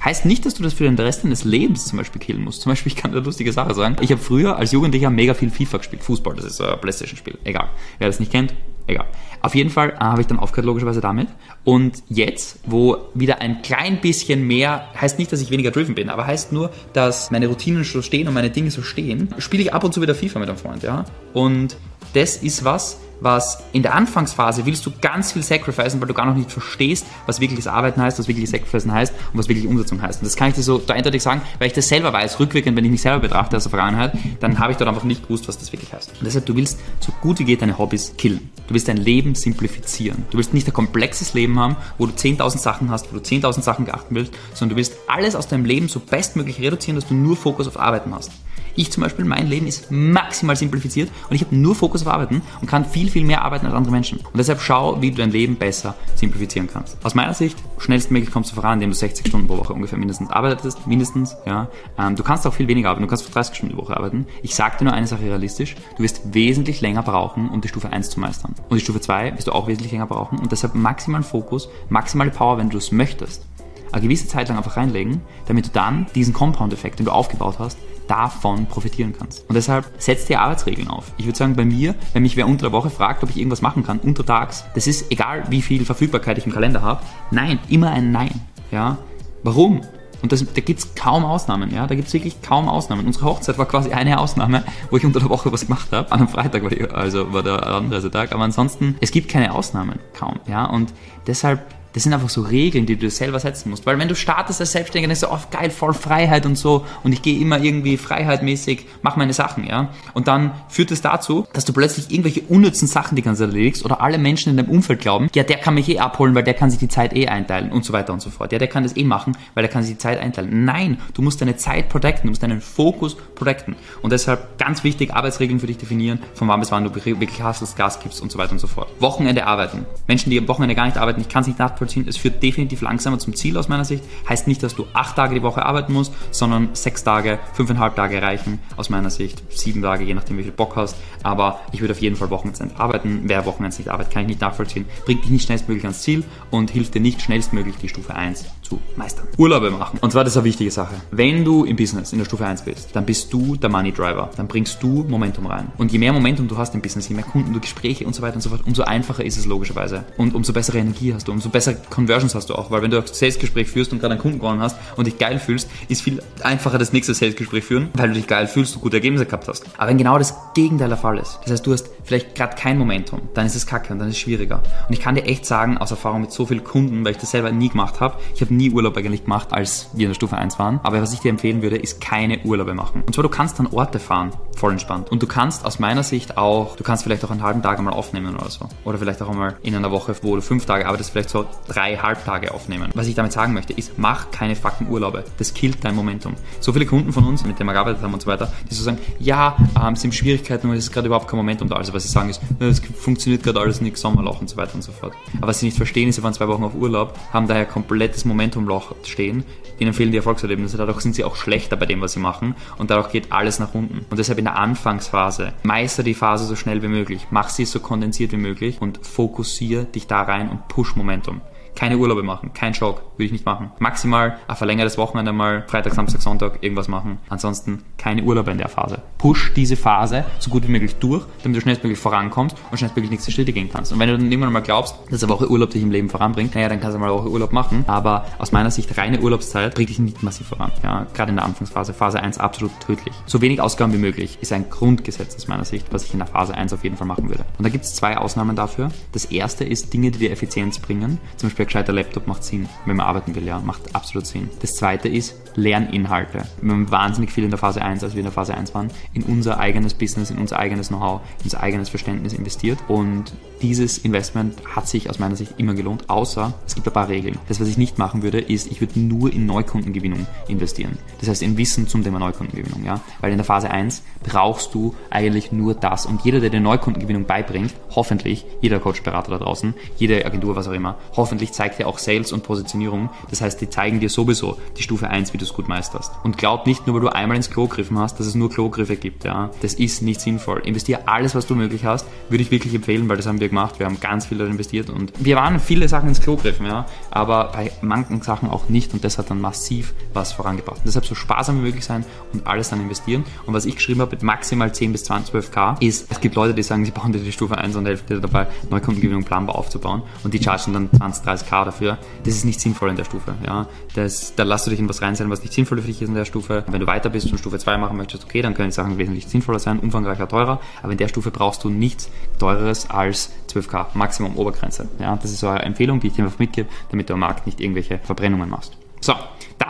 Heißt 0.04 0.24
nicht, 0.24 0.46
dass 0.46 0.54
du 0.54 0.62
das 0.62 0.72
für 0.72 0.84
den 0.84 0.98
Rest 0.98 1.24
deines 1.24 1.44
Lebens 1.44 1.86
zum 1.86 1.98
Beispiel 1.98 2.20
killen 2.20 2.42
musst. 2.42 2.62
Zum 2.62 2.72
Beispiel, 2.72 2.90
ich 2.92 2.96
kann 2.96 3.10
eine 3.10 3.20
lustige 3.20 3.52
Sache 3.52 3.74
sagen. 3.74 3.96
Ich 4.00 4.10
habe 4.10 4.20
früher 4.20 4.56
als 4.56 4.72
Jugendlicher 4.72 5.10
mega 5.10 5.34
viel 5.34 5.50
FIFA 5.50 5.78
gespielt. 5.78 6.02
Fußball, 6.02 6.34
das 6.36 6.46
ist 6.46 6.60
ein 6.60 6.80
Playstation-Spiel. 6.80 7.38
Egal. 7.44 7.68
Wer 7.98 8.08
das 8.08 8.18
nicht 8.18 8.32
kennt, 8.32 8.54
egal. 8.86 9.06
Auf 9.42 9.54
jeden 9.54 9.70
Fall 9.70 9.90
äh, 9.90 9.96
habe 9.98 10.20
ich 10.20 10.26
dann 10.26 10.38
aufgehört, 10.38 10.66
logischerweise 10.66 11.00
damit. 11.00 11.28
Und 11.64 12.02
jetzt, 12.08 12.60
wo 12.64 13.08
wieder 13.14 13.40
ein 13.40 13.62
klein 13.62 14.00
bisschen 14.00 14.46
mehr, 14.46 14.88
heißt 14.98 15.18
nicht, 15.18 15.32
dass 15.32 15.40
ich 15.40 15.50
weniger 15.50 15.70
driven 15.70 15.94
bin, 15.94 16.08
aber 16.08 16.26
heißt 16.26 16.52
nur, 16.52 16.70
dass 16.92 17.30
meine 17.30 17.46
Routinen 17.46 17.84
so 17.84 18.00
stehen 18.02 18.26
und 18.28 18.34
meine 18.34 18.50
Dinge 18.50 18.70
so 18.70 18.82
stehen, 18.82 19.34
spiele 19.38 19.62
ich 19.62 19.74
ab 19.74 19.84
und 19.84 19.92
zu 19.92 20.00
wieder 20.00 20.14
FIFA 20.14 20.38
mit 20.38 20.48
einem 20.48 20.58
Freund, 20.58 20.82
ja. 20.82 21.04
Und 21.32 21.76
das 22.14 22.36
ist 22.38 22.64
was, 22.64 22.98
was 23.20 23.62
in 23.72 23.82
der 23.82 23.94
Anfangsphase 23.94 24.66
willst 24.66 24.84
du 24.86 24.92
ganz 25.00 25.32
viel 25.32 25.42
sacrificen, 25.42 26.00
weil 26.00 26.08
du 26.08 26.14
gar 26.14 26.26
noch 26.26 26.34
nicht 26.34 26.50
verstehst, 26.50 27.06
was 27.26 27.40
wirkliches 27.40 27.66
Arbeiten 27.66 28.00
heißt, 28.00 28.18
was 28.18 28.28
wirkliches 28.28 28.50
Sacrificen 28.50 28.92
heißt 28.92 29.12
und 29.32 29.38
was 29.38 29.48
wirklich 29.48 29.66
Umsetzung 29.66 30.02
heißt. 30.02 30.20
Und 30.20 30.26
das 30.26 30.36
kann 30.36 30.48
ich 30.48 30.54
dir 30.54 30.62
so 30.62 30.82
eindeutig 30.88 31.22
sagen, 31.22 31.42
weil 31.58 31.68
ich 31.68 31.72
das 31.72 31.88
selber 31.88 32.12
weiß, 32.12 32.40
rückwirkend, 32.40 32.76
wenn 32.76 32.84
ich 32.84 32.90
mich 32.90 33.02
selber 33.02 33.20
betrachte 33.20 33.56
aus 33.56 33.64
der 33.64 33.70
Vergangenheit, 33.70 34.12
dann 34.40 34.58
habe 34.58 34.72
ich 34.72 34.78
dort 34.78 34.88
einfach 34.88 35.04
nicht 35.04 35.22
gewusst, 35.24 35.48
was 35.48 35.58
das 35.58 35.72
wirklich 35.72 35.92
heißt. 35.92 36.10
Und 36.18 36.24
deshalb, 36.24 36.46
du 36.46 36.56
willst 36.56 36.78
so 37.00 37.12
gut 37.20 37.38
wie 37.38 37.44
geht 37.44 37.62
deine 37.62 37.78
Hobbys 37.78 38.14
killen. 38.16 38.50
Du 38.66 38.74
willst 38.74 38.88
dein 38.88 38.96
Leben 38.96 39.34
simplifizieren. 39.34 40.24
Du 40.30 40.38
willst 40.38 40.54
nicht 40.54 40.66
ein 40.66 40.72
komplexes 40.72 41.34
Leben 41.34 41.58
haben, 41.58 41.76
wo 41.98 42.06
du 42.06 42.12
10.000 42.12 42.58
Sachen 42.58 42.90
hast, 42.90 43.12
wo 43.12 43.16
du 43.16 43.22
10.000 43.22 43.62
Sachen 43.62 43.84
geachten 43.84 44.14
willst, 44.14 44.32
sondern 44.54 44.70
du 44.70 44.76
willst 44.76 44.94
alles 45.08 45.34
aus 45.34 45.48
deinem 45.48 45.64
Leben 45.64 45.88
so 45.88 46.00
bestmöglich 46.00 46.60
reduzieren, 46.60 46.96
dass 46.96 47.08
du 47.08 47.14
nur 47.14 47.36
Fokus 47.36 47.66
auf 47.66 47.78
Arbeiten 47.78 48.14
hast. 48.14 48.30
Ich 48.74 48.90
zum 48.90 49.02
Beispiel, 49.02 49.24
mein 49.24 49.46
Leben 49.46 49.66
ist 49.66 49.90
maximal 49.90 50.56
simplifiziert 50.56 51.10
und 51.28 51.36
ich 51.36 51.42
habe 51.42 51.54
nur 51.54 51.74
Fokus 51.74 52.02
auf 52.02 52.08
Arbeiten 52.08 52.42
und 52.60 52.66
kann 52.66 52.84
viel 52.84 53.10
viel 53.10 53.24
mehr 53.24 53.42
arbeiten 53.42 53.66
als 53.66 53.74
andere 53.74 53.92
Menschen. 53.92 54.18
Und 54.18 54.36
deshalb 54.36 54.60
schau, 54.60 55.00
wie 55.00 55.10
du 55.10 55.18
dein 55.18 55.30
Leben 55.30 55.56
besser 55.56 55.94
simplifizieren 56.14 56.68
kannst. 56.72 56.96
Aus 57.04 57.14
meiner 57.14 57.34
Sicht, 57.34 57.58
schnellstmöglich 57.78 58.30
kommst 58.30 58.50
du 58.50 58.54
voran, 58.54 58.74
indem 58.74 58.90
du 58.90 58.96
60 58.96 59.26
Stunden 59.26 59.46
pro 59.46 59.58
Woche 59.58 59.72
ungefähr 59.72 59.98
mindestens 59.98 60.30
arbeitest, 60.30 60.86
mindestens, 60.86 61.36
ja. 61.46 61.68
Ähm, 61.98 62.16
du 62.16 62.22
kannst 62.22 62.46
auch 62.46 62.54
viel 62.54 62.68
weniger 62.68 62.90
arbeiten, 62.90 63.02
du 63.02 63.08
kannst 63.08 63.34
30 63.34 63.56
Stunden 63.56 63.74
die 63.74 63.80
Woche 63.80 63.96
arbeiten. 63.96 64.26
Ich 64.42 64.54
sage 64.54 64.78
dir 64.78 64.84
nur 64.84 64.94
eine 64.94 65.06
Sache 65.06 65.22
realistisch, 65.22 65.76
du 65.96 66.02
wirst 66.02 66.34
wesentlich 66.34 66.80
länger 66.80 67.02
brauchen, 67.02 67.48
um 67.48 67.60
die 67.60 67.68
Stufe 67.68 67.90
1 67.90 68.10
zu 68.10 68.20
meistern. 68.20 68.54
Und 68.68 68.76
die 68.76 68.84
Stufe 68.84 69.00
2 69.00 69.36
wirst 69.36 69.46
du 69.46 69.52
auch 69.52 69.66
wesentlich 69.66 69.92
länger 69.92 70.06
brauchen 70.06 70.38
und 70.38 70.52
deshalb 70.52 70.74
maximalen 70.74 71.24
Fokus, 71.24 71.68
maximale 71.88 72.30
Power, 72.30 72.58
wenn 72.58 72.70
du 72.70 72.78
es 72.78 72.92
möchtest, 72.92 73.46
eine 73.92 74.02
gewisse 74.02 74.28
Zeit 74.28 74.48
lang 74.48 74.56
einfach 74.56 74.76
reinlegen, 74.76 75.20
damit 75.46 75.66
du 75.66 75.70
dann 75.70 76.06
diesen 76.14 76.32
Compound-Effekt, 76.32 76.98
den 76.98 77.06
du 77.06 77.12
aufgebaut 77.12 77.56
hast, 77.58 77.78
davon 78.10 78.66
profitieren 78.66 79.14
kannst. 79.16 79.48
Und 79.48 79.54
deshalb 79.54 79.88
setz 79.98 80.26
dir 80.26 80.40
Arbeitsregeln 80.40 80.88
auf. 80.88 81.12
Ich 81.16 81.26
würde 81.26 81.38
sagen, 81.38 81.54
bei 81.54 81.64
mir, 81.64 81.94
wenn 82.12 82.22
mich 82.22 82.36
wer 82.36 82.48
unter 82.48 82.66
der 82.66 82.72
Woche 82.72 82.90
fragt, 82.90 83.22
ob 83.22 83.30
ich 83.30 83.36
irgendwas 83.36 83.62
machen 83.62 83.84
kann, 83.84 84.00
untertags, 84.00 84.64
das 84.74 84.88
ist 84.88 85.12
egal, 85.12 85.44
wie 85.48 85.62
viel 85.62 85.84
Verfügbarkeit 85.84 86.36
ich 86.36 86.46
im 86.46 86.52
Kalender 86.52 86.82
habe. 86.82 87.02
Nein, 87.30 87.60
immer 87.68 87.90
ein 87.90 88.10
Nein. 88.10 88.40
Ja, 88.72 88.98
warum? 89.44 89.82
Und 90.22 90.32
das, 90.32 90.44
da 90.44 90.60
gibt 90.60 90.80
es 90.80 90.94
kaum 90.94 91.24
Ausnahmen, 91.24 91.72
ja. 91.72 91.86
Da 91.86 91.94
gibt 91.94 92.08
es 92.08 92.14
wirklich 92.14 92.42
kaum 92.42 92.68
Ausnahmen. 92.68 93.06
Unsere 93.06 93.26
Hochzeit 93.26 93.56
war 93.58 93.66
quasi 93.66 93.92
eine 93.92 94.18
Ausnahme, 94.18 94.64
wo 94.90 94.96
ich 94.96 95.04
unter 95.04 95.20
der 95.20 95.30
Woche 95.30 95.50
was 95.52 95.62
gemacht 95.62 95.88
habe. 95.92 96.10
An 96.12 96.18
einem 96.18 96.28
Freitag 96.28 96.62
war, 96.62 96.70
die, 96.70 96.82
also 96.90 97.32
war 97.32 97.42
der 97.42 97.66
Anreisetag. 97.66 98.32
Aber 98.32 98.44
ansonsten, 98.44 98.96
es 99.00 99.12
gibt 99.12 99.30
keine 99.30 99.54
Ausnahmen, 99.54 99.98
kaum, 100.12 100.40
ja. 100.46 100.66
Und 100.66 100.92
deshalb 101.26 101.64
das 101.92 102.04
sind 102.04 102.12
einfach 102.12 102.28
so 102.28 102.42
Regeln, 102.42 102.86
die 102.86 102.96
du 102.96 103.10
selber 103.10 103.40
setzen 103.40 103.70
musst. 103.70 103.86
Weil 103.86 103.98
wenn 103.98 104.08
du 104.08 104.14
startest 104.14 104.60
als 104.60 104.72
Selbstständiger, 104.72 105.12
ist 105.12 105.20
so, 105.20 105.30
oh 105.30 105.38
geil, 105.50 105.70
voll 105.70 105.94
Freiheit 105.94 106.46
und 106.46 106.56
so 106.56 106.86
und 107.02 107.12
ich 107.12 107.22
gehe 107.22 107.40
immer 107.40 107.60
irgendwie 107.60 107.96
freiheitmäßig, 107.96 108.86
mach 109.02 109.16
meine 109.16 109.32
Sachen, 109.32 109.66
ja. 109.66 109.90
Und 110.14 110.28
dann 110.28 110.52
führt 110.68 110.90
es 110.90 111.00
das 111.00 111.12
dazu, 111.12 111.46
dass 111.52 111.64
du 111.64 111.72
plötzlich 111.72 112.10
irgendwelche 112.10 112.42
unnützen 112.42 112.88
Sachen 112.88 113.16
die 113.16 113.22
ganze 113.22 113.42
Zeit 113.42 113.50
erledigst 113.50 113.84
oder 113.84 114.00
alle 114.00 114.18
Menschen 114.18 114.50
in 114.50 114.56
deinem 114.56 114.70
Umfeld 114.70 115.00
glauben, 115.00 115.28
ja, 115.34 115.42
der 115.42 115.58
kann 115.58 115.74
mich 115.74 115.88
eh 115.88 115.98
abholen, 115.98 116.34
weil 116.34 116.42
der 116.42 116.54
kann 116.54 116.70
sich 116.70 116.78
die 116.78 116.88
Zeit 116.88 117.14
eh 117.14 117.28
einteilen 117.28 117.72
und 117.72 117.84
so 117.84 117.92
weiter 117.92 118.12
und 118.12 118.20
so 118.20 118.30
fort. 118.30 118.52
Ja, 118.52 118.58
der 118.58 118.68
kann 118.68 118.82
das 118.82 118.96
eh 118.96 119.04
machen, 119.04 119.36
weil 119.54 119.62
der 119.62 119.70
kann 119.70 119.82
sich 119.82 119.92
die 119.92 119.98
Zeit 119.98 120.20
einteilen. 120.20 120.64
Nein, 120.64 120.98
du 121.14 121.22
musst 121.22 121.40
deine 121.40 121.56
Zeit 121.56 121.88
protecten, 121.88 122.24
du 122.24 122.28
musst 122.30 122.42
deinen 122.42 122.60
Fokus 122.60 123.16
protecten. 123.34 123.76
Und 124.02 124.12
deshalb 124.12 124.58
ganz 124.58 124.84
wichtig, 124.84 125.14
Arbeitsregeln 125.14 125.60
für 125.60 125.66
dich 125.66 125.78
definieren, 125.78 126.20
von 126.34 126.48
wann 126.48 126.60
bis 126.60 126.70
wann 126.70 126.84
du 126.84 126.94
wirklich 126.94 127.42
hast, 127.42 127.60
Gas 127.76 128.00
gibst 128.00 128.20
und 128.20 128.32
so 128.32 128.38
weiter 128.38 128.52
und 128.52 128.58
so 128.58 128.66
fort. 128.66 128.88
Wochenende 129.00 129.46
arbeiten. 129.46 129.86
Menschen, 130.06 130.30
die 130.30 130.38
am 130.38 130.48
Wochenende 130.48 130.74
gar 130.74 130.86
nicht 130.86 130.96
arbeiten, 130.96 131.20
ich 131.20 131.28
kann 131.28 131.42
es 131.42 131.46
nicht 131.46 131.58
nach 131.58 131.74
nachvollziehen. 131.80 132.06
Es 132.06 132.16
führt 132.16 132.42
definitiv 132.42 132.82
langsamer 132.82 133.18
zum 133.18 133.34
Ziel 133.34 133.56
aus 133.56 133.68
meiner 133.68 133.84
Sicht. 133.84 134.04
Heißt 134.28 134.46
nicht, 134.46 134.62
dass 134.62 134.74
du 134.74 134.86
acht 134.92 135.16
Tage 135.16 135.34
die 135.34 135.42
Woche 135.42 135.64
arbeiten 135.64 135.92
musst, 135.92 136.12
sondern 136.30 136.70
sechs 136.74 137.02
Tage, 137.02 137.38
fünfeinhalb 137.54 137.96
Tage 137.96 138.20
reichen 138.20 138.58
aus 138.76 138.90
meiner 138.90 139.10
Sicht. 139.10 139.42
Sieben 139.50 139.82
Tage, 139.82 140.04
je 140.04 140.14
nachdem, 140.14 140.38
wie 140.38 140.42
viel 140.42 140.52
Bock 140.52 140.76
hast. 140.76 140.96
Aber 141.22 141.60
ich 141.72 141.80
würde 141.80 141.92
auf 141.92 142.00
jeden 142.00 142.16
Fall 142.16 142.30
Wochenende 142.30 142.70
arbeiten. 142.76 143.22
Wer 143.24 143.46
Wochenende 143.46 143.76
nicht 143.76 143.88
arbeitet, 143.88 144.12
kann 144.12 144.22
ich 144.22 144.28
nicht 144.28 144.40
nachvollziehen. 144.40 144.84
Bringt 145.04 145.24
dich 145.24 145.30
nicht 145.30 145.46
schnellstmöglich 145.46 145.84
ans 145.84 146.02
Ziel 146.02 146.24
und 146.50 146.70
hilft 146.70 146.94
dir 146.94 147.00
nicht 147.00 147.22
schnellstmöglich 147.22 147.76
die 147.76 147.88
Stufe 147.88 148.14
1 148.14 148.44
zu 148.62 148.78
meistern. 148.96 149.26
Urlaube 149.38 149.70
machen. 149.70 149.98
Und 150.00 150.12
zwar 150.12 150.24
das 150.24 150.34
ist 150.34 150.36
eine 150.36 150.44
wichtige 150.44 150.70
Sache. 150.70 150.94
Wenn 151.10 151.44
du 151.44 151.64
im 151.64 151.76
Business 151.76 152.12
in 152.12 152.18
der 152.18 152.26
Stufe 152.26 152.46
1 152.46 152.62
bist, 152.62 152.90
dann 152.94 153.06
bist 153.06 153.32
du 153.32 153.56
der 153.56 153.70
Money 153.70 153.92
Driver. 153.92 154.30
Dann 154.36 154.46
bringst 154.46 154.82
du 154.82 155.04
Momentum 155.08 155.46
rein. 155.46 155.72
Und 155.78 155.92
je 155.92 155.98
mehr 155.98 156.12
Momentum 156.12 156.48
du 156.48 156.56
hast 156.56 156.74
im 156.74 156.82
Business, 156.82 157.08
je 157.08 157.14
mehr 157.14 157.24
Kunden 157.24 157.52
du 157.52 157.60
Gespräche 157.60 158.06
und 158.06 158.14
so 158.14 158.22
weiter 158.22 158.36
und 158.36 158.42
so 158.42 158.50
fort, 158.50 158.62
umso 158.66 158.82
einfacher 158.82 159.24
ist 159.24 159.36
es 159.36 159.46
logischerweise. 159.46 160.04
Und 160.16 160.34
umso 160.34 160.52
bessere 160.52 160.78
Energie 160.78 161.14
hast 161.14 161.28
du, 161.28 161.32
umso 161.32 161.48
besser 161.48 161.69
Conversions 161.74 162.34
hast 162.34 162.50
du 162.50 162.54
auch. 162.54 162.70
Weil 162.70 162.82
wenn 162.82 162.90
du 162.90 162.98
ein 162.98 163.06
Salesgespräch 163.06 163.68
führst 163.68 163.92
und 163.92 164.00
gerade 164.00 164.12
einen 164.12 164.20
Kunden 164.20 164.38
gewonnen 164.38 164.60
hast 164.60 164.76
und 164.96 165.06
dich 165.06 165.18
geil 165.18 165.38
fühlst, 165.38 165.68
ist 165.88 166.02
viel 166.02 166.22
einfacher 166.42 166.78
das 166.78 166.92
nächste 166.92 167.14
Salesgespräch 167.14 167.64
führen, 167.64 167.88
weil 167.94 168.08
du 168.08 168.14
dich 168.14 168.26
geil 168.26 168.46
fühlst 168.46 168.76
und 168.76 168.82
gute 168.82 168.96
Ergebnisse 168.96 169.26
gehabt 169.26 169.48
hast. 169.48 169.64
Aber 169.78 169.88
wenn 169.88 169.98
genau 169.98 170.18
das 170.18 170.34
Gegenteil 170.54 170.88
der 170.88 170.98
Fall 170.98 171.18
ist, 171.18 171.38
das 171.42 171.52
heißt, 171.52 171.66
du 171.66 171.72
hast 171.72 171.90
vielleicht 172.04 172.34
gerade 172.34 172.56
kein 172.56 172.78
Momentum, 172.78 173.22
dann 173.34 173.46
ist 173.46 173.54
es 173.54 173.66
kacke 173.66 173.92
und 173.92 173.98
dann 173.98 174.08
ist 174.08 174.16
es 174.16 174.20
schwieriger. 174.20 174.62
Und 174.88 174.92
ich 174.92 175.00
kann 175.00 175.14
dir 175.14 175.24
echt 175.24 175.46
sagen, 175.46 175.78
aus 175.78 175.90
Erfahrung 175.90 176.22
mit 176.22 176.32
so 176.32 176.46
vielen 176.46 176.64
Kunden, 176.64 177.04
weil 177.04 177.12
ich 177.12 177.18
das 177.18 177.30
selber 177.30 177.52
nie 177.52 177.68
gemacht 177.68 178.00
habe, 178.00 178.16
ich 178.34 178.40
habe 178.40 178.52
nie 178.54 178.70
Urlaub 178.70 178.96
eigentlich 178.96 179.24
gemacht, 179.24 179.48
als 179.52 179.88
wir 179.94 180.06
in 180.06 180.10
der 180.10 180.14
Stufe 180.14 180.36
1 180.36 180.58
waren. 180.58 180.80
Aber 180.82 181.00
was 181.00 181.12
ich 181.12 181.20
dir 181.20 181.30
empfehlen 181.30 181.62
würde, 181.62 181.76
ist 181.76 182.00
keine 182.00 182.40
Urlaube 182.44 182.74
machen. 182.74 183.02
Und 183.06 183.14
zwar, 183.14 183.22
du 183.22 183.28
kannst 183.28 183.60
an 183.60 183.68
Orte 183.68 183.98
fahren, 183.98 184.32
voll 184.56 184.72
entspannt. 184.72 185.10
Und 185.10 185.22
du 185.22 185.26
kannst 185.26 185.64
aus 185.64 185.78
meiner 185.78 186.02
Sicht 186.02 186.36
auch, 186.36 186.76
du 186.76 186.84
kannst 186.84 187.04
vielleicht 187.04 187.24
auch 187.24 187.30
einen 187.30 187.42
halben 187.42 187.62
Tag 187.62 187.78
einmal 187.78 187.94
aufnehmen 187.94 188.34
oder 188.34 188.50
so. 188.50 188.68
Oder 188.84 188.98
vielleicht 188.98 189.22
auch 189.22 189.28
einmal 189.28 189.56
in 189.62 189.74
einer 189.74 189.90
Woche, 189.90 190.14
wo 190.22 190.36
du 190.36 190.42
fünf 190.42 190.66
Tage 190.66 190.86
arbeitest, 190.86 191.10
vielleicht 191.10 191.30
so 191.30 191.46
drei 191.68 191.96
Halbtage 191.96 192.52
aufnehmen. 192.52 192.90
Was 192.94 193.06
ich 193.06 193.14
damit 193.14 193.32
sagen 193.32 193.52
möchte, 193.52 193.72
ist, 193.72 193.98
mach 193.98 194.30
keine 194.30 194.56
fucking 194.56 194.88
Urlaube. 194.88 195.24
Das 195.38 195.54
killt 195.54 195.84
dein 195.84 195.94
Momentum. 195.94 196.34
So 196.60 196.72
viele 196.72 196.86
Kunden 196.86 197.12
von 197.12 197.24
uns, 197.24 197.44
mit 197.44 197.58
denen 197.58 197.68
wir 197.68 197.74
gearbeitet 197.74 198.02
haben 198.02 198.12
und 198.12 198.22
so 198.22 198.26
weiter, 198.26 198.52
die 198.68 198.74
so 198.74 198.82
sagen, 198.82 198.98
ja, 199.18 199.56
ähm, 199.80 199.94
es 199.94 200.00
sind 200.00 200.14
Schwierigkeiten 200.14 200.68
und 200.68 200.76
es 200.76 200.84
ist 200.84 200.92
gerade 200.92 201.06
überhaupt 201.06 201.28
kein 201.28 201.36
Momentum 201.36 201.68
da. 201.68 201.76
Also 201.76 201.92
was 201.92 202.02
sie 202.02 202.08
sagen 202.08 202.30
ist, 202.30 202.40
es 202.58 202.80
funktioniert 202.80 203.42
gerade 203.42 203.60
alles 203.60 203.80
nicht, 203.80 203.96
Sommerloch 203.96 204.40
und 204.40 204.48
so 204.48 204.56
weiter 204.56 204.74
und 204.74 204.82
so 204.82 204.92
fort. 204.92 205.14
Aber 205.38 205.48
was 205.48 205.60
sie 205.60 205.66
nicht 205.66 205.76
verstehen, 205.76 206.08
ist, 206.08 206.16
sie 206.16 206.22
waren 206.22 206.34
zwei 206.34 206.48
Wochen 206.48 206.64
auf 206.64 206.74
Urlaub, 206.74 207.18
haben 207.32 207.46
daher 207.46 207.66
komplettes 207.66 208.24
Momentumloch 208.24 208.94
stehen, 209.04 209.44
ihnen 209.78 209.92
fehlen 209.92 210.10
die 210.10 210.16
Erfolgserlebnisse, 210.18 210.76
dadurch 210.76 211.00
sind 211.00 211.14
sie 211.14 211.24
auch 211.24 211.36
schlechter 211.36 211.76
bei 211.76 211.86
dem, 211.86 212.00
was 212.00 212.12
sie 212.12 212.20
machen 212.20 212.54
und 212.78 212.90
dadurch 212.90 213.10
geht 213.10 213.32
alles 213.32 213.58
nach 213.58 213.74
unten. 213.74 214.04
Und 214.10 214.18
deshalb 214.18 214.38
in 214.38 214.44
der 214.44 214.56
Anfangsphase, 214.56 215.52
meister 215.62 216.02
die 216.02 216.14
Phase 216.14 216.44
so 216.44 216.56
schnell 216.56 216.82
wie 216.82 216.88
möglich, 216.88 217.26
mach 217.30 217.48
sie 217.48 217.64
so 217.64 217.80
kondensiert 217.80 218.32
wie 218.32 218.36
möglich 218.36 218.80
und 218.80 219.04
fokussiere 219.06 219.84
dich 219.84 220.06
da 220.06 220.22
rein 220.22 220.48
und 220.48 220.68
push 220.68 220.96
Momentum 220.96 221.40
keine 221.80 221.96
Urlaube 221.96 222.22
machen, 222.22 222.52
kein 222.52 222.74
Jog, 222.74 223.00
würde 223.16 223.24
ich 223.24 223.32
nicht 223.32 223.46
machen. 223.46 223.72
Maximal 223.78 224.36
ein 224.46 224.56
verlängertes 224.56 224.98
Wochenende 224.98 225.32
mal, 225.32 225.64
Freitag, 225.66 225.94
Samstag, 225.94 226.20
Sonntag, 226.20 226.58
irgendwas 226.62 226.88
machen. 226.88 227.16
Ansonsten 227.30 227.84
keine 227.96 228.22
Urlaube 228.22 228.50
in 228.50 228.58
der 228.58 228.68
Phase. 228.68 229.00
Push 229.16 229.54
diese 229.56 229.76
Phase 229.76 230.26
so 230.40 230.50
gut 230.50 230.68
wie 230.68 230.70
möglich 230.70 230.96
durch, 230.96 231.24
damit 231.42 231.56
du 231.56 231.62
schnellstmöglich 231.62 231.98
vorankommst 231.98 232.54
und 232.70 232.76
schnellstmöglich 232.76 233.10
nächste 233.10 233.32
Schritte 233.32 233.54
gehen 233.54 233.70
kannst. 233.72 233.94
Und 233.94 233.98
wenn 233.98 234.10
du 234.10 234.18
dann 234.18 234.30
irgendwann 234.30 234.52
mal 234.52 234.60
glaubst, 234.60 234.94
dass 235.10 235.22
eine 235.24 235.32
Woche 235.32 235.50
Urlaub 235.50 235.70
dich 235.70 235.82
im 235.82 235.90
Leben 235.90 236.10
voranbringt, 236.10 236.54
naja, 236.54 236.68
dann 236.68 236.80
kannst 236.80 236.96
du 236.96 236.98
mal 236.98 237.06
eine 237.06 237.14
Woche 237.14 237.30
Urlaub 237.30 237.54
machen. 237.54 237.84
Aber 237.86 238.26
aus 238.38 238.52
meiner 238.52 238.70
Sicht, 238.70 238.98
reine 238.98 239.18
Urlaubszeit 239.18 239.74
bringt 239.74 239.88
dich 239.88 239.98
nicht 239.98 240.22
massiv 240.22 240.48
voran. 240.48 240.72
Ja, 240.82 241.06
gerade 241.14 241.30
in 241.30 241.36
der 241.36 241.46
Anfangsphase, 241.46 241.94
Phase 241.94 242.20
1 242.20 242.36
absolut 242.36 242.78
tödlich. 242.80 243.14
So 243.24 243.40
wenig 243.40 243.58
Ausgaben 243.62 243.94
wie 243.94 243.98
möglich 243.98 244.36
ist 244.42 244.52
ein 244.52 244.68
Grundgesetz 244.68 245.34
aus 245.34 245.48
meiner 245.48 245.64
Sicht, 245.64 245.86
was 245.92 246.04
ich 246.04 246.12
in 246.12 246.18
der 246.18 246.28
Phase 246.28 246.54
1 246.54 246.74
auf 246.74 246.84
jeden 246.84 246.98
Fall 246.98 247.06
machen 247.06 247.30
würde. 247.30 247.46
Und 247.56 247.64
da 247.64 247.70
gibt 247.70 247.86
es 247.86 247.94
zwei 247.94 248.18
Ausnahmen 248.18 248.54
dafür. 248.54 248.90
Das 249.12 249.24
erste 249.24 249.64
ist 249.64 249.94
Dinge, 249.94 250.10
die 250.10 250.18
dir 250.18 250.30
Effizienz 250.30 250.78
bringen. 250.78 251.18
Zum 251.38 251.48
Beispiel 251.48 251.69
gescheiter 251.70 251.92
Laptop 251.92 252.26
macht 252.26 252.42
Sinn, 252.42 252.68
wenn 252.84 252.96
man 252.96 253.06
arbeiten 253.06 253.34
will, 253.36 253.46
ja, 253.46 253.60
macht 253.60 253.94
absolut 253.94 254.26
Sinn. 254.26 254.50
Das 254.60 254.74
zweite 254.74 255.08
ist 255.08 255.36
Lerninhalte. 255.54 256.42
Wir 256.60 256.72
haben 256.72 256.90
wahnsinnig 256.90 257.30
viel 257.30 257.44
in 257.44 257.50
der 257.50 257.58
Phase 257.58 257.80
1, 257.80 258.02
als 258.02 258.14
wir 258.14 258.20
in 258.20 258.24
der 258.24 258.32
Phase 258.32 258.54
1 258.54 258.74
waren, 258.74 258.90
in 259.14 259.22
unser 259.22 259.60
eigenes 259.60 259.94
Business, 259.94 260.30
in 260.30 260.38
unser 260.38 260.58
eigenes 260.58 260.88
Know-how, 260.88 261.20
in 261.38 261.44
unser 261.44 261.60
eigenes 261.60 261.88
Verständnis 261.88 262.32
investiert 262.32 262.78
und 262.88 263.32
dieses 263.62 263.98
Investment 263.98 264.54
hat 264.74 264.88
sich 264.88 265.10
aus 265.10 265.18
meiner 265.18 265.36
Sicht 265.36 265.54
immer 265.58 265.74
gelohnt, 265.74 266.08
außer 266.08 266.54
es 266.66 266.74
gibt 266.74 266.86
ein 266.86 266.92
paar 266.92 267.08
Regeln. 267.08 267.38
Das, 267.48 267.60
was 267.60 267.68
ich 267.68 267.76
nicht 267.76 267.98
machen 267.98 268.22
würde, 268.22 268.40
ist, 268.40 268.70
ich 268.70 268.80
würde 268.80 268.98
nur 268.98 269.32
in 269.32 269.44
Neukundengewinnung 269.46 270.26
investieren. 270.48 270.96
Das 271.20 271.28
heißt, 271.28 271.42
in 271.42 271.58
Wissen 271.58 271.86
zum 271.86 272.02
Thema 272.02 272.18
Neukundengewinnung, 272.18 272.84
ja. 272.84 273.00
Weil 273.20 273.32
in 273.32 273.36
der 273.36 273.44
Phase 273.44 273.70
1 273.70 274.02
brauchst 274.22 274.74
du 274.74 274.94
eigentlich 275.10 275.52
nur 275.52 275.74
das. 275.74 276.06
Und 276.06 276.24
jeder, 276.24 276.40
der 276.40 276.48
dir 276.48 276.60
Neukundengewinnung 276.60 277.26
beibringt, 277.26 277.74
hoffentlich, 277.94 278.46
jeder 278.62 278.80
Coach-Berater 278.80 279.32
da 279.32 279.38
draußen, 279.38 279.74
jede 279.98 280.24
Agentur, 280.24 280.56
was 280.56 280.66
auch 280.66 280.72
immer, 280.72 280.96
hoffentlich 281.14 281.49
zeigt 281.52 281.78
dir 281.78 281.86
auch 281.86 281.98
Sales 281.98 282.32
und 282.32 282.42
Positionierung. 282.42 283.10
Das 283.30 283.40
heißt, 283.40 283.60
die 283.60 283.70
zeigen 283.70 284.00
dir 284.00 284.08
sowieso 284.08 284.58
die 284.76 284.82
Stufe 284.82 285.08
1, 285.08 285.32
wie 285.32 285.38
du 285.38 285.44
es 285.44 285.52
gut 285.52 285.68
meisterst. 285.68 286.12
Und 286.24 286.38
glaub 286.38 286.66
nicht 286.66 286.86
nur, 286.86 286.96
weil 286.96 287.02
du 287.02 287.08
einmal 287.08 287.36
ins 287.36 287.50
Klo 287.50 287.66
griffen 287.66 287.98
hast, 287.98 288.18
dass 288.18 288.26
es 288.26 288.34
nur 288.34 288.50
Klogriffe 288.50 288.96
gibt, 288.96 289.24
ja. 289.24 289.50
Das 289.62 289.74
ist 289.74 290.02
nicht 290.02 290.20
sinnvoll. 290.20 290.60
Investier 290.64 291.00
alles, 291.06 291.34
was 291.34 291.46
du 291.46 291.54
möglich 291.54 291.84
hast, 291.84 292.06
würde 292.28 292.42
ich 292.42 292.50
wirklich 292.50 292.74
empfehlen, 292.74 293.08
weil 293.08 293.16
das 293.16 293.26
haben 293.26 293.40
wir 293.40 293.48
gemacht. 293.48 293.78
Wir 293.78 293.86
haben 293.86 294.00
ganz 294.00 294.26
viel 294.26 294.40
investiert 294.40 294.90
und 294.90 295.12
wir 295.18 295.36
waren 295.36 295.60
viele 295.60 295.88
Sachen 295.88 296.08
ins 296.08 296.20
Klo 296.20 296.36
griffen, 296.36 296.66
ja, 296.66 296.86
aber 297.10 297.50
bei 297.52 297.72
manchen 297.82 298.22
Sachen 298.22 298.48
auch 298.48 298.68
nicht 298.68 298.94
und 298.94 299.04
das 299.04 299.18
hat 299.18 299.30
dann 299.30 299.40
massiv 299.40 299.92
was 300.12 300.32
vorangebracht. 300.32 300.78
Und 300.78 300.86
deshalb 300.86 301.06
so 301.06 301.14
sparsam 301.14 301.58
wie 301.58 301.66
möglich 301.66 301.84
sein 301.84 302.04
und 302.32 302.46
alles 302.46 302.70
dann 302.70 302.80
investieren. 302.80 303.24
Und 303.46 303.54
was 303.54 303.66
ich 303.66 303.76
geschrieben 303.76 304.00
habe 304.00 304.12
mit 304.12 304.22
maximal 304.22 304.72
10 304.72 304.92
bis 304.92 305.04
20, 305.04 305.34
12k 305.34 305.82
ist, 305.82 306.06
es 306.10 306.20
gibt 306.20 306.34
Leute, 306.34 306.54
die 306.54 306.62
sagen, 306.62 306.84
sie 306.84 306.90
bauen 306.90 307.12
dir 307.12 307.18
die 307.18 307.32
Stufe 307.32 307.58
1 307.58 307.76
und 307.76 307.86
helfen 307.86 308.06
dir 308.08 308.20
dabei, 308.20 308.46
Neukundengewinnung 308.70 309.24
planbar 309.24 309.56
aufzubauen 309.56 310.02
und 310.24 310.34
die 310.34 310.42
chargen 310.42 310.72
dann 310.72 310.90
20, 310.92 311.39
30k 311.42 311.64
dafür. 311.64 311.98
Das 312.24 312.34
ist 312.34 312.44
nicht 312.44 312.60
sinnvoll 312.60 312.90
in 312.90 312.96
der 312.96 313.04
Stufe, 313.04 313.34
ja. 313.44 313.66
Das, 313.94 314.34
da 314.34 314.42
lässt 314.42 314.66
du 314.66 314.70
dich 314.70 314.80
in 314.80 314.88
was 314.88 315.02
reinsetzen, 315.02 315.30
was 315.30 315.42
nicht 315.42 315.52
sinnvoll 315.52 315.78
für 315.78 315.86
dich 315.86 316.02
ist 316.02 316.08
in 316.08 316.14
der 316.14 316.24
Stufe. 316.24 316.64
Wenn 316.68 316.80
du 316.80 316.86
weiter 316.86 317.10
bist 317.10 317.30
und 317.30 317.38
Stufe 317.38 317.58
2 317.58 317.78
machen 317.78 317.96
möchtest, 317.96 318.24
okay, 318.24 318.42
dann 318.42 318.54
können 318.54 318.70
Sachen 318.70 318.98
wesentlich 318.98 319.26
sinnvoller 319.26 319.58
sein, 319.58 319.78
umfangreicher, 319.78 320.28
teurer, 320.28 320.60
aber 320.82 320.92
in 320.92 320.98
der 320.98 321.08
Stufe 321.08 321.30
brauchst 321.30 321.64
du 321.64 321.70
nichts 321.70 322.10
teureres 322.38 322.90
als 322.90 323.32
12k 323.52 323.86
Maximum 323.94 324.36
Obergrenze. 324.36 324.88
Ja, 324.98 325.16
das 325.16 325.30
ist 325.30 325.40
so 325.40 325.48
eine 325.48 325.62
Empfehlung, 325.62 326.00
die 326.00 326.08
ich 326.08 326.14
dir 326.14 326.24
einfach 326.24 326.38
mitgebe, 326.38 326.68
damit 326.90 327.08
du 327.08 327.14
am 327.14 327.20
Markt 327.20 327.46
nicht 327.46 327.60
irgendwelche 327.60 327.98
Verbrennungen 327.98 328.48
machst. 328.48 328.76
So, 329.00 329.14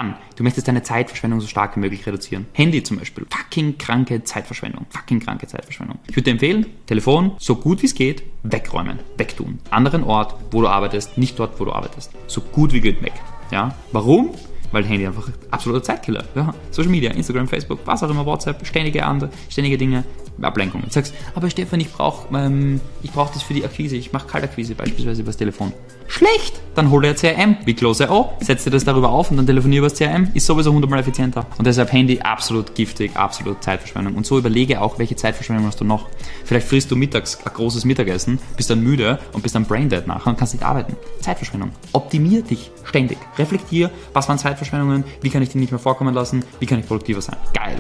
dann, 0.01 0.17
du 0.37 0.43
möchtest 0.43 0.67
deine 0.67 0.83
Zeitverschwendung 0.83 1.41
so 1.41 1.47
stark 1.47 1.77
wie 1.77 1.81
möglich 1.81 2.07
reduzieren. 2.07 2.47
Handy 2.53 2.83
zum 2.83 2.99
Beispiel. 2.99 3.27
Fucking 3.29 3.77
kranke 3.79 4.25
Zeitverschwendung. 4.25 4.87
Fucking 4.89 5.21
kranke 5.21 5.47
Zeitverschwendung. 5.47 5.99
Ich 6.09 6.17
würde 6.17 6.25
dir 6.25 6.31
empfehlen, 6.33 6.67
Telefon 6.87 7.33
so 7.39 7.57
gut 7.57 7.83
wie 7.83 7.87
es 7.87 7.95
geht 7.95 8.23
wegräumen, 8.43 8.99
wegtun. 9.19 9.59
Anderen 9.71 10.03
Ort, 10.03 10.35
wo 10.51 10.63
du 10.63 10.69
arbeitest, 10.69 11.19
nicht 11.19 11.39
dort, 11.39 11.61
wo 11.61 11.67
du 11.67 11.73
arbeitest. 11.73 12.13
So 12.27 12.41
gut 12.41 12.73
wie 12.73 12.81
geht 12.81 13.03
weg. 13.03 13.13
Ja, 13.51 13.75
warum? 13.93 14.31
weil 14.73 14.85
Handy 14.85 15.05
einfach 15.05 15.29
absoluter 15.51 15.83
Zeitkiller. 15.83 16.25
Ja, 16.37 16.55
Social 16.71 16.93
Media, 16.93 17.11
Instagram, 17.11 17.49
Facebook, 17.49 17.81
was 17.87 18.05
auch 18.05 18.11
immer, 18.11 18.25
WhatsApp, 18.25 18.65
ständige 18.65 19.05
andere, 19.05 19.31
ständige 19.49 19.77
Dinge, 19.77 20.05
Ablenkungen. 20.41 20.87
Du 20.87 20.93
sagst, 20.93 21.13
aber 21.35 21.51
Stefan, 21.51 21.81
ich 21.81 21.91
brauche 21.91 22.33
ähm, 22.37 22.81
brauch 23.13 23.33
das 23.33 23.43
für 23.43 23.53
die 23.53 23.65
Akquise, 23.65 23.97
ich 23.97 24.13
mache 24.13 24.29
Kaltakquise 24.29 24.77
beispielsweise 24.77 25.23
übers 25.23 25.37
Telefon. 25.37 25.73
Schlecht! 26.11 26.61
Dann 26.75 26.91
hol 26.91 27.03
dir 27.03 27.15
CRM, 27.15 27.59
wie 27.65 27.75
Close 27.75 28.11
O, 28.11 28.33
setz 28.41 28.65
dir 28.65 28.71
das 28.71 28.85
darüber 28.85 29.11
auf 29.11 29.31
und 29.31 29.37
dann 29.37 29.47
telefonier 29.47 29.79
übers 29.79 29.95
CRM, 29.95 30.29
ist 30.35 30.45
sowieso 30.45 30.73
hundertmal 30.73 30.99
effizienter. 30.99 31.47
Und 31.57 31.69
deshalb 31.69 31.93
Handy 31.93 32.19
absolut 32.19 32.75
giftig, 32.75 33.15
absolut 33.15 33.63
Zeitverschwendung. 33.63 34.17
Und 34.17 34.27
so 34.27 34.37
überlege 34.37 34.81
auch, 34.81 34.99
welche 34.99 35.15
Zeitverschwendung 35.15 35.67
hast 35.67 35.81
du 35.81 35.85
noch. 35.85 36.09
Vielleicht 36.45 36.67
frisst 36.67 36.91
du 36.91 36.97
mittags 36.97 37.39
ein 37.47 37.53
großes 37.53 37.85
Mittagessen, 37.85 38.41
bist 38.57 38.69
dann 38.71 38.83
müde 38.83 39.21
und 39.33 39.45
bist 39.45 39.55
dann 39.55 39.67
braindead 39.67 40.09
nachher 40.09 40.31
und 40.31 40.37
kannst 40.37 40.53
nicht 40.53 40.65
arbeiten. 40.65 40.97
Zeitverschwendung. 41.21 41.71
Optimier 41.93 42.43
dich 42.43 42.73
ständig. 42.83 43.19
Reflektier, 43.39 43.93
was 44.13 44.29
waren 44.29 44.39
Zeitverschwendungen, 44.39 45.05
wie 45.23 45.31
kann 45.31 45.43
ich 45.43 45.51
die 45.51 45.59
nicht 45.59 45.71
mehr 45.71 45.79
vorkommen 45.79 46.13
lassen, 46.13 46.45
wie 46.59 46.67
kann 46.67 46.81
ich 46.81 46.89
produktiver 46.89 47.21
sein. 47.21 47.37
Geil. 47.55 47.79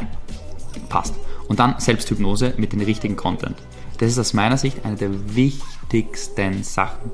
Passt. 0.88 1.16
Und 1.48 1.58
dann 1.58 1.80
Selbsthypnose 1.80 2.54
mit 2.58 2.72
dem 2.72 2.80
richtigen 2.80 3.16
Content. 3.16 3.56
Das 3.98 4.08
ist 4.08 4.20
aus 4.20 4.34
meiner 4.34 4.56
Sicht 4.56 4.84
eine 4.84 4.94
der 4.94 5.10
wichtigsten 5.34 6.62
Sachen 6.62 7.10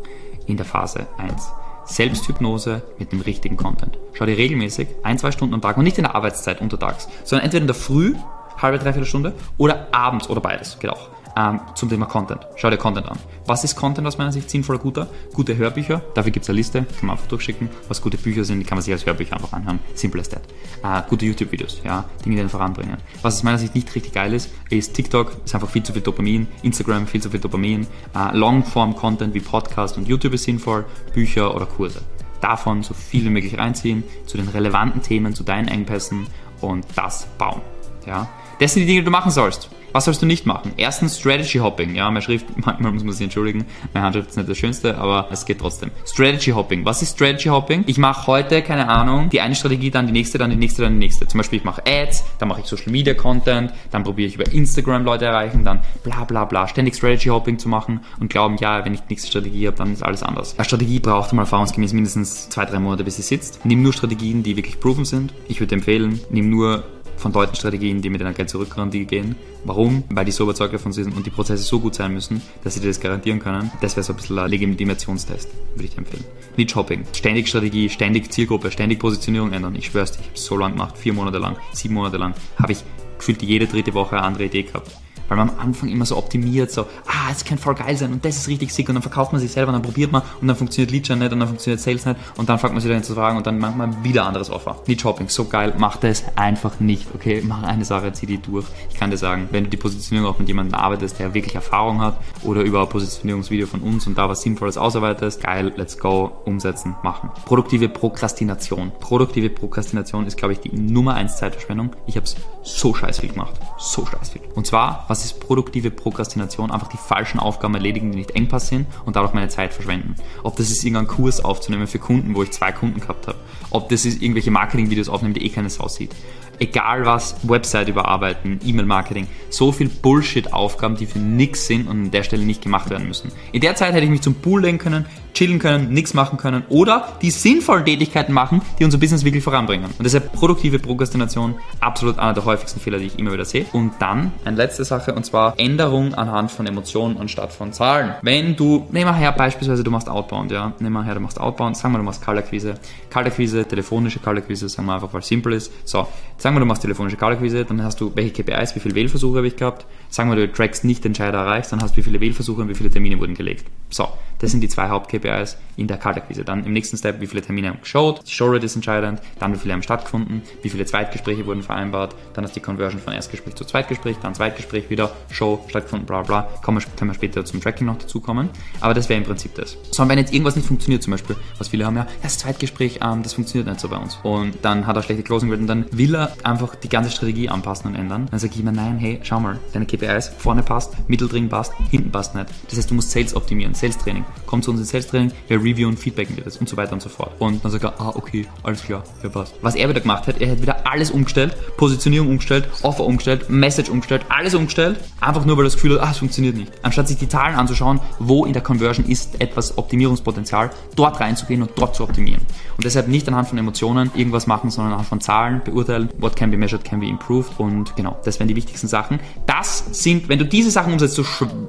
in 0.46 0.56
der 0.56 0.66
Phase 0.66 1.06
1. 1.18 1.52
Selbsthypnose 1.84 2.82
mit 2.98 3.12
dem 3.12 3.20
richtigen 3.20 3.56
Content. 3.56 3.98
Schau 4.14 4.26
dir 4.26 4.36
regelmäßig 4.36 4.88
ein, 5.02 5.18
zwei 5.18 5.30
Stunden 5.30 5.54
am 5.54 5.60
Tag 5.60 5.76
und 5.76 5.84
nicht 5.84 5.98
in 5.98 6.04
der 6.04 6.14
Arbeitszeit 6.14 6.60
untertags, 6.60 7.08
sondern 7.24 7.44
entweder 7.44 7.62
in 7.62 7.68
der 7.68 7.76
Früh, 7.76 8.14
halbe, 8.60 8.78
dreiviertel 8.78 9.06
Stunde 9.06 9.34
oder 9.56 9.88
abends 9.92 10.28
oder 10.28 10.40
beides, 10.40 10.78
geht 10.78 10.90
auch 10.90 11.08
ähm, 11.36 11.60
zum 11.74 11.88
Thema 11.88 12.06
Content. 12.06 12.46
Schau 12.56 12.70
dir 12.70 12.78
Content 12.78 13.08
an. 13.08 13.18
Was 13.46 13.62
ist 13.62 13.76
Content 13.76 14.06
aus 14.06 14.18
meiner 14.18 14.32
Sicht 14.32 14.50
sinnvoller 14.50 14.78
guter? 14.78 15.08
Gute 15.32 15.56
Hörbücher, 15.56 16.02
dafür 16.14 16.32
gibt 16.32 16.44
es 16.44 16.50
eine 16.50 16.56
Liste, 16.56 16.82
kann 16.82 17.06
man 17.06 17.16
einfach 17.16 17.28
durchschicken. 17.28 17.68
Was 17.88 18.00
gute 18.00 18.16
Bücher 18.16 18.44
sind, 18.44 18.60
die 18.60 18.64
kann 18.64 18.76
man 18.76 18.82
sich 18.82 18.92
als 18.92 19.06
Hörbücher 19.06 19.34
einfach 19.34 19.52
anhören. 19.52 19.78
Simple 19.94 20.20
as 20.20 20.28
that. 20.30 20.42
Äh, 20.82 21.02
gute 21.08 21.26
YouTube-Videos, 21.26 21.82
ja, 21.84 22.04
Dinge, 22.24 22.36
die 22.36 22.40
einen 22.40 22.50
voranbringen. 22.50 22.96
Was 23.22 23.36
aus 23.36 23.42
meiner 23.42 23.58
Sicht 23.58 23.74
nicht 23.74 23.94
richtig 23.94 24.12
geil 24.12 24.32
ist, 24.32 24.50
ist 24.70 24.94
TikTok, 24.94 25.32
ist 25.44 25.54
einfach 25.54 25.68
viel 25.68 25.82
zu 25.82 25.92
viel 25.92 26.02
Dopamin, 26.02 26.48
Instagram 26.62 27.06
viel 27.06 27.22
zu 27.22 27.30
viel 27.30 27.40
Dopamin, 27.40 27.86
äh, 28.14 28.36
Longform-Content 28.36 29.34
wie 29.34 29.40
Podcast 29.40 29.96
und 29.98 30.08
YouTube 30.08 30.34
ist 30.34 30.44
sinnvoll, 30.44 30.84
Bücher 31.14 31.54
oder 31.54 31.66
Kurse. 31.66 32.00
Davon 32.40 32.82
so 32.82 32.94
viel 32.94 33.24
wie 33.24 33.30
möglich 33.30 33.58
reinziehen, 33.58 34.04
zu 34.26 34.36
den 34.36 34.48
relevanten 34.48 35.02
Themen, 35.02 35.34
zu 35.34 35.42
deinen 35.42 35.68
Engpässen 35.68 36.26
und 36.60 36.86
das 36.94 37.26
bauen. 37.38 37.60
Ja? 38.06 38.28
Das 38.60 38.74
sind 38.74 38.82
die 38.82 38.86
Dinge, 38.86 39.00
die 39.00 39.04
du 39.06 39.10
machen 39.10 39.30
sollst. 39.30 39.70
Was 39.96 40.04
sollst 40.04 40.20
du 40.20 40.26
nicht 40.26 40.44
machen? 40.44 40.72
Erstens 40.76 41.18
Strategy 41.18 41.56
Hopping. 41.56 41.94
Ja, 41.94 42.10
meine 42.10 42.20
Schrift, 42.20 42.44
manchmal 42.66 42.92
muss 42.92 43.02
man 43.02 43.14
sich 43.14 43.24
entschuldigen, 43.24 43.64
meine 43.94 44.04
Handschrift 44.04 44.28
ist 44.28 44.36
nicht 44.36 44.46
das 44.46 44.58
Schönste, 44.58 44.98
aber 44.98 45.28
es 45.30 45.46
geht 45.46 45.58
trotzdem. 45.58 45.90
Strategy 46.06 46.50
Hopping. 46.50 46.84
Was 46.84 47.00
ist 47.00 47.14
Strategy 47.14 47.48
Hopping? 47.48 47.82
Ich 47.86 47.96
mache 47.96 48.26
heute, 48.26 48.60
keine 48.60 48.90
Ahnung, 48.90 49.30
die 49.30 49.40
eine 49.40 49.54
Strategie, 49.54 49.90
dann 49.90 50.06
die 50.06 50.12
nächste, 50.12 50.36
dann 50.36 50.50
die 50.50 50.56
nächste, 50.56 50.82
dann 50.82 50.92
die 50.92 50.98
nächste. 50.98 51.26
Zum 51.26 51.38
Beispiel, 51.38 51.60
ich 51.60 51.64
mache 51.64 51.82
Ads, 51.86 52.24
dann 52.38 52.48
mache 52.50 52.60
ich 52.60 52.66
Social 52.66 52.92
Media 52.92 53.14
Content, 53.14 53.72
dann 53.90 54.04
probiere 54.04 54.28
ich 54.28 54.34
über 54.34 54.52
Instagram 54.52 55.02
Leute 55.02 55.24
erreichen, 55.24 55.64
dann 55.64 55.80
bla 56.04 56.24
bla 56.24 56.44
bla. 56.44 56.68
Ständig 56.68 56.96
Strategy 56.96 57.30
Hopping 57.30 57.58
zu 57.58 57.70
machen 57.70 58.00
und 58.20 58.28
glauben, 58.28 58.58
ja, 58.58 58.84
wenn 58.84 58.92
ich 58.92 59.00
die 59.00 59.14
nächste 59.14 59.28
Strategie 59.28 59.66
habe, 59.66 59.78
dann 59.78 59.94
ist 59.94 60.02
alles 60.02 60.22
anders. 60.22 60.58
Eine 60.58 60.66
Strategie 60.66 61.00
braucht 61.00 61.32
mal 61.32 61.44
erfahrungsgemäß 61.44 61.94
mindestens 61.94 62.50
zwei, 62.50 62.66
drei 62.66 62.80
Monate, 62.80 63.02
bis 63.02 63.16
sie 63.16 63.22
sitzt. 63.22 63.64
Nimm 63.64 63.82
nur 63.82 63.94
Strategien, 63.94 64.42
die 64.42 64.56
wirklich 64.58 64.78
proven 64.78 65.06
sind. 65.06 65.32
Ich 65.48 65.58
würde 65.60 65.74
empfehlen, 65.74 66.20
nimm 66.28 66.50
nur 66.50 66.84
von 67.16 67.32
Leuten 67.32 67.56
Strategien, 67.56 68.02
die 68.02 68.10
mit 68.10 68.20
einer 68.20 68.32
Geld 68.32 68.50
zurückrunde 68.50 69.04
gehen. 69.04 69.36
Warum? 69.64 70.04
Weil 70.10 70.24
die 70.24 70.32
so 70.32 70.44
überzeugt 70.44 70.74
davon 70.74 70.92
sind 70.92 71.16
und 71.16 71.26
die 71.26 71.30
Prozesse 71.30 71.62
so 71.62 71.80
gut 71.80 71.94
sein 71.94 72.12
müssen, 72.12 72.42
dass 72.62 72.74
sie 72.74 72.80
dir 72.80 72.88
das 72.88 73.00
garantieren 73.00 73.38
können. 73.38 73.70
Das 73.80 73.96
wäre 73.96 74.04
so 74.04 74.12
ein 74.12 74.16
bisschen 74.16 74.38
ein 74.38 74.50
Legitimationstest, 74.50 75.50
würde 75.74 75.84
ich 75.84 75.90
dir 75.90 75.98
empfehlen. 75.98 76.24
Nicht 76.56 76.70
Shopping. 76.70 77.04
Ständig 77.12 77.48
Strategie, 77.48 77.88
ständig 77.88 78.30
Zielgruppe, 78.30 78.70
ständig 78.70 78.98
Positionierung 78.98 79.52
ändern. 79.52 79.74
Ich 79.76 79.86
schwör's 79.86 80.12
dir, 80.12 80.20
ich 80.20 80.28
habe 80.28 80.38
so 80.38 80.56
lange 80.56 80.74
gemacht, 80.74 80.96
vier 80.98 81.12
Monate 81.12 81.38
lang, 81.38 81.56
sieben 81.72 81.94
Monate 81.94 82.16
lang, 82.16 82.34
habe 82.58 82.72
ich 82.72 82.84
gefühlt 83.18 83.42
jede 83.42 83.66
dritte 83.66 83.94
Woche 83.94 84.16
eine 84.16 84.26
andere 84.26 84.44
Idee 84.44 84.62
gehabt 84.62 84.90
weil 85.28 85.36
man 85.36 85.50
am 85.50 85.58
Anfang 85.58 85.88
immer 85.88 86.06
so 86.06 86.16
optimiert, 86.16 86.70
so, 86.70 86.82
ah, 87.06 87.30
es 87.30 87.44
kann 87.44 87.58
voll 87.58 87.74
geil 87.74 87.96
sein 87.96 88.12
und 88.12 88.24
das 88.24 88.36
ist 88.36 88.48
richtig 88.48 88.72
sick 88.72 88.88
und 88.88 88.94
dann 88.94 89.02
verkauft 89.02 89.32
man 89.32 89.40
sich 89.40 89.52
selber 89.52 89.68
und 89.68 89.74
dann 89.74 89.82
probiert 89.82 90.12
man 90.12 90.22
und 90.40 90.48
dann 90.48 90.56
funktioniert 90.56 90.90
Lead 90.90 91.08
nicht 91.18 91.32
und 91.32 91.40
dann 91.40 91.48
funktioniert 91.48 91.80
Sales 91.80 92.06
nicht 92.06 92.16
und 92.36 92.48
dann 92.48 92.58
fängt 92.58 92.72
man 92.72 92.80
sich 92.80 92.88
dahin 92.88 93.04
zu 93.04 93.14
fragen 93.14 93.36
und 93.36 93.46
dann 93.46 93.58
macht 93.58 93.76
man 93.76 94.04
wieder 94.04 94.26
anderes 94.26 94.50
Offer. 94.50 94.76
Lead 94.86 95.00
Shopping, 95.00 95.28
so 95.28 95.46
geil, 95.46 95.74
mach 95.78 95.96
das 95.96 96.24
einfach 96.36 96.80
nicht, 96.80 97.06
okay? 97.14 97.42
Mach 97.46 97.62
eine 97.62 97.84
Sache, 97.84 98.12
zieh 98.12 98.26
die 98.26 98.38
durch. 98.38 98.66
Ich 98.90 98.96
kann 98.96 99.10
dir 99.10 99.16
sagen, 99.16 99.48
wenn 99.50 99.64
du 99.64 99.70
die 99.70 99.76
Positionierung 99.76 100.30
auch 100.30 100.38
mit 100.38 100.48
jemandem 100.48 100.74
arbeitest, 100.74 101.18
der 101.18 101.34
wirklich 101.34 101.54
Erfahrung 101.54 102.00
hat 102.00 102.18
oder 102.42 102.62
über 102.62 102.82
ein 102.82 102.88
Positionierungsvideo 102.88 103.66
von 103.66 103.80
uns 103.80 104.06
und 104.06 104.18
da 104.18 104.28
was 104.28 104.42
Sinnvolles 104.42 104.78
ausarbeitest, 104.78 105.42
geil, 105.42 105.72
let's 105.76 105.98
go, 105.98 106.32
umsetzen, 106.44 106.96
machen. 107.02 107.30
Produktive 107.44 107.88
Prokrastination. 107.88 108.92
Produktive 109.00 109.50
Prokrastination 109.50 110.26
ist, 110.26 110.36
glaube 110.36 110.52
ich, 110.52 110.60
die 110.60 110.74
Nummer 110.74 111.14
eins 111.14 111.36
Zeitverschwendung. 111.36 111.90
Ich 112.06 112.16
habe 112.16 112.24
es 112.24 112.36
so 112.62 112.94
scheiß 112.94 113.20
viel 113.20 113.30
gemacht. 113.30 113.54
So 113.78 114.06
scheiß 114.06 114.30
viel. 114.30 114.42
Und 114.54 114.66
zwar, 114.66 115.04
was 115.08 115.15
was 115.16 115.24
ist 115.24 115.40
produktive 115.40 115.90
Prokrastination? 115.90 116.70
Einfach 116.70 116.88
die 116.88 116.98
falschen 116.98 117.38
Aufgaben 117.38 117.74
erledigen, 117.74 118.12
die 118.12 118.18
nicht 118.18 118.32
Engpass 118.32 118.68
sind 118.68 118.86
und 119.06 119.16
dadurch 119.16 119.32
meine 119.32 119.48
Zeit 119.48 119.72
verschwenden. 119.72 120.14
Ob 120.42 120.56
das 120.56 120.70
ist 120.70 120.84
irgendein 120.84 121.06
Kurs 121.06 121.42
aufzunehmen 121.42 121.86
für 121.86 121.98
Kunden, 121.98 122.34
wo 122.34 122.42
ich 122.42 122.50
zwei 122.50 122.70
Kunden 122.70 123.00
gehabt 123.00 123.26
habe. 123.26 123.38
Ob 123.70 123.88
das 123.88 124.04
ist 124.04 124.20
irgendwelche 124.20 124.50
Marketingvideos 124.50 125.08
aufnehmen, 125.08 125.32
die 125.32 125.46
eh 125.46 125.48
keine 125.48 125.70
Sau 125.70 125.88
sieht 125.88 126.14
egal 126.58 127.06
was, 127.06 127.36
Website 127.42 127.88
überarbeiten, 127.88 128.60
E-Mail-Marketing, 128.64 129.26
so 129.50 129.72
viel 129.72 129.88
Bullshit-Aufgaben, 129.88 130.96
die 130.96 131.06
für 131.06 131.18
nix 131.18 131.66
sind 131.66 131.88
und 131.88 132.06
an 132.06 132.10
der 132.10 132.22
Stelle 132.22 132.44
nicht 132.44 132.62
gemacht 132.62 132.90
werden 132.90 133.08
müssen. 133.08 133.30
In 133.52 133.60
der 133.60 133.74
Zeit 133.76 133.92
hätte 133.94 134.04
ich 134.04 134.10
mich 134.10 134.22
zum 134.22 134.34
Pool 134.34 134.62
legen 134.62 134.78
können, 134.78 135.06
chillen 135.36 135.58
können, 135.58 135.92
nichts 135.92 136.14
machen 136.14 136.38
können 136.38 136.64
oder 136.70 137.08
die 137.20 137.30
sinnvollen 137.30 137.84
Tätigkeiten 137.84 138.32
machen, 138.32 138.62
die 138.78 138.84
unser 138.84 138.98
Business 138.98 139.24
wirklich 139.24 139.44
voranbringen. 139.44 139.86
Und 139.98 140.04
deshalb 140.04 140.32
produktive 140.32 140.78
Prokrastination 140.78 141.56
absolut 141.80 142.18
einer 142.18 142.32
der 142.32 142.44
häufigsten 142.44 142.80
Fehler, 142.80 142.98
die 142.98 143.06
ich 143.06 143.18
immer 143.18 143.32
wieder 143.32 143.44
sehe. 143.44 143.66
Und 143.72 143.92
dann 143.98 144.32
eine 144.44 144.56
letzte 144.56 144.84
Sache 144.84 145.14
und 145.14 145.26
zwar 145.26 145.54
Änderung 145.58 146.14
anhand 146.14 146.50
von 146.50 146.66
Emotionen 146.66 147.18
anstatt 147.18 147.52
von 147.52 147.72
Zahlen. 147.72 148.14
Wenn 148.22 148.56
du, 148.56 148.86
nehmen 148.90 149.10
wir 149.10 149.14
her 149.14 149.32
beispielsweise, 149.32 149.84
du 149.84 149.90
machst 149.90 150.08
Outbound, 150.08 150.50
ja, 150.50 150.72
nehmen 150.80 150.94
wir 150.94 151.04
her, 151.04 151.14
du 151.14 151.20
machst 151.20 151.38
Outbound, 151.38 151.76
sagen 151.76 151.92
wir, 151.92 151.98
du 151.98 152.04
machst 152.04 152.22
Kaltakquise, 152.22 152.74
Kaltakquise, 153.10 153.66
telefonische 153.66 154.20
Kaltakquise, 154.20 154.68
sagen 154.68 154.88
wir 154.88 154.94
einfach, 154.94 155.12
weil 155.12 155.20
es 155.20 155.28
simpel 155.28 155.52
ist. 155.52 155.70
So, 155.86 156.08
sagen 156.46 156.54
wir, 156.54 156.60
du 156.60 156.66
machst 156.66 156.82
telefonische 156.82 157.16
Kaltakquise, 157.16 157.64
dann 157.64 157.82
hast 157.82 158.00
du 158.00 158.12
welche 158.14 158.30
KPIs, 158.40 158.76
wie 158.76 158.78
viele 158.78 158.94
Wählversuche 158.94 159.38
habe 159.38 159.48
ich 159.48 159.56
gehabt, 159.56 159.84
sagen 160.10 160.30
wir, 160.30 160.36
du 160.36 160.52
trackst 160.52 160.84
nicht 160.84 161.04
Entscheider 161.04 161.38
erreicht, 161.38 161.72
dann 161.72 161.82
hast 161.82 161.94
du 161.94 161.96
wie 161.96 162.02
viele 162.04 162.20
Wählversuche 162.20 162.62
und 162.62 162.68
wie 162.68 162.76
viele 162.76 162.88
Termine 162.88 163.18
wurden 163.18 163.34
gelegt. 163.34 163.66
So, 163.90 164.08
das 164.38 164.50
sind 164.50 164.60
die 164.60 164.68
zwei 164.68 164.88
Haupt-KPIs 164.88 165.56
in 165.76 165.86
der 165.86 165.96
Kaltakquise. 165.96 166.44
Dann 166.44 166.64
im 166.64 166.72
nächsten 166.72 166.96
Step, 166.96 167.20
wie 167.20 167.26
viele 167.26 167.42
Termine 167.42 167.68
haben 167.68 167.80
geschaut, 167.80 168.22
die 168.26 168.32
Showrate 168.32 168.66
ist 168.66 168.76
entscheidend, 168.76 169.20
dann 169.38 169.54
wie 169.54 169.58
viele 169.58 169.74
haben 169.74 169.82
stattgefunden, 169.82 170.42
wie 170.62 170.70
viele 170.70 170.84
Zweitgespräche 170.84 171.46
wurden 171.46 171.62
vereinbart, 171.62 172.14
dann 172.34 172.44
du 172.44 172.50
die 172.50 172.60
Conversion 172.60 173.00
von 173.00 173.12
Erstgespräch 173.12 173.54
zu 173.54 173.64
Zweitgespräch, 173.64 174.16
dann 174.22 174.34
Zweitgespräch 174.34 174.90
wieder, 174.90 175.12
Show 175.30 175.64
stattgefunden, 175.68 176.06
bla 176.06 176.22
bla, 176.22 176.48
kommen 176.62 176.80
wir, 176.80 176.86
können 176.96 177.10
wir 177.10 177.14
später 177.14 177.44
zum 177.44 177.60
Tracking 177.60 177.86
noch 177.86 177.98
dazukommen. 177.98 178.50
Aber 178.80 178.94
das 178.94 179.08
wäre 179.08 179.18
im 179.18 179.24
Prinzip 179.24 179.54
das. 179.54 179.76
So, 179.90 180.02
und 180.02 180.08
wenn 180.08 180.18
jetzt 180.18 180.32
irgendwas 180.32 180.56
nicht 180.56 180.66
funktioniert, 180.66 181.02
zum 181.02 181.12
Beispiel, 181.12 181.36
was 181.58 181.68
viele 181.68 181.84
haben, 181.84 181.96
ja, 181.96 182.06
das 182.22 182.38
Zweitgespräch, 182.38 183.00
ähm, 183.02 183.22
das 183.22 183.34
funktioniert 183.34 183.68
nicht 183.68 183.80
so 183.80 183.88
bei 183.88 183.96
uns. 183.96 184.18
Und 184.22 184.56
dann 184.62 184.86
hat 184.86 184.96
er 184.96 185.02
schlechte 185.02 185.22
Closing 185.22 185.50
und 185.50 185.66
dann 185.66 185.86
will 185.92 186.14
er 186.14 186.32
einfach 186.42 186.74
die 186.74 186.88
ganze 186.88 187.10
Strategie 187.10 187.48
anpassen 187.48 187.90
und 187.90 187.96
ändern. 187.96 188.28
Dann 188.30 188.40
sage 188.40 188.54
ich 188.54 188.60
immer, 188.60 188.72
nein, 188.72 188.98
hey, 188.98 189.20
schau 189.22 189.40
mal, 189.40 189.58
deine 189.72 189.86
KPIs 189.86 190.32
vorne 190.38 190.62
passt, 190.62 190.94
mitteldrin 191.08 191.48
passt, 191.48 191.72
hinten 191.90 192.10
passt 192.10 192.34
nicht. 192.34 192.48
Das 192.68 192.78
heißt, 192.78 192.90
du 192.90 192.94
musst 192.94 193.10
Sales 193.10 193.34
optimieren, 193.34 193.74
Sales 193.78 193.98
Training. 193.98 194.24
Komm 194.46 194.62
zu 194.62 194.70
uns 194.70 194.80
ins 194.80 194.90
Sales 194.90 195.06
Training, 195.06 195.32
wir 195.48 195.58
reviewen, 195.58 195.96
feedbacken 195.96 196.36
dir 196.36 196.42
das 196.42 196.56
und 196.58 196.68
so 196.68 196.76
weiter 196.76 196.92
und 196.92 197.02
so 197.02 197.08
fort. 197.08 197.32
Und 197.38 197.64
dann 197.64 197.72
sagt 197.72 197.84
er, 197.84 198.00
ah, 198.00 198.12
okay, 198.14 198.46
alles 198.62 198.82
klar, 198.82 199.02
ja 199.22 199.28
passt. 199.28 199.54
Was 199.62 199.74
er 199.74 199.88
wieder 199.88 200.00
gemacht 200.00 200.26
hat, 200.26 200.40
er 200.40 200.52
hat 200.52 200.62
wieder 200.62 200.86
alles 200.86 201.10
umgestellt, 201.10 201.56
Positionierung 201.76 202.28
umgestellt, 202.28 202.68
Offer 202.82 203.04
umgestellt, 203.04 203.50
Message 203.50 203.90
umgestellt, 203.90 204.22
alles 204.28 204.54
umgestellt, 204.54 204.98
einfach 205.20 205.44
nur 205.44 205.56
weil 205.56 205.64
das 205.64 205.74
Gefühl 205.74 205.94
hat, 205.94 206.08
ah, 206.08 206.10
es 206.10 206.18
funktioniert 206.18 206.56
nicht. 206.56 206.72
Anstatt 206.82 207.08
sich 207.08 207.18
die 207.18 207.28
Zahlen 207.28 207.56
anzuschauen, 207.56 208.00
wo 208.18 208.44
in 208.44 208.52
der 208.52 208.62
Conversion 208.62 209.06
ist 209.06 209.40
etwas 209.40 209.78
Optimierungspotenzial, 209.78 210.70
dort 210.94 211.20
reinzugehen 211.20 211.62
und 211.62 211.72
dort 211.76 211.94
zu 211.94 212.02
optimieren. 212.02 212.42
Und 212.76 212.84
deshalb 212.84 213.08
nicht 213.08 213.26
anhand 213.28 213.48
von 213.48 213.58
Emotionen 213.58 214.10
irgendwas 214.14 214.46
machen, 214.46 214.70
sondern 214.70 214.92
anhand 214.92 215.08
von 215.08 215.20
Zahlen 215.20 215.62
beurteilen, 215.64 216.08
what 216.18 216.36
can 216.36 216.50
be 216.50 216.56
measured, 216.56 216.84
can 216.84 217.00
be 217.00 217.06
improved 217.06 217.58
und 217.58 217.96
genau, 217.96 218.16
das 218.24 218.38
wären 218.38 218.48
die 218.48 218.56
wichtigsten 218.56 218.88
Sachen. 218.88 219.20
Das 219.46 219.84
sind, 219.92 220.28
wenn 220.28 220.38
du 220.38 220.44
diese 220.44 220.70
Sachen 220.70 220.92
umsetzt, 220.92 221.14
so 221.14 221.24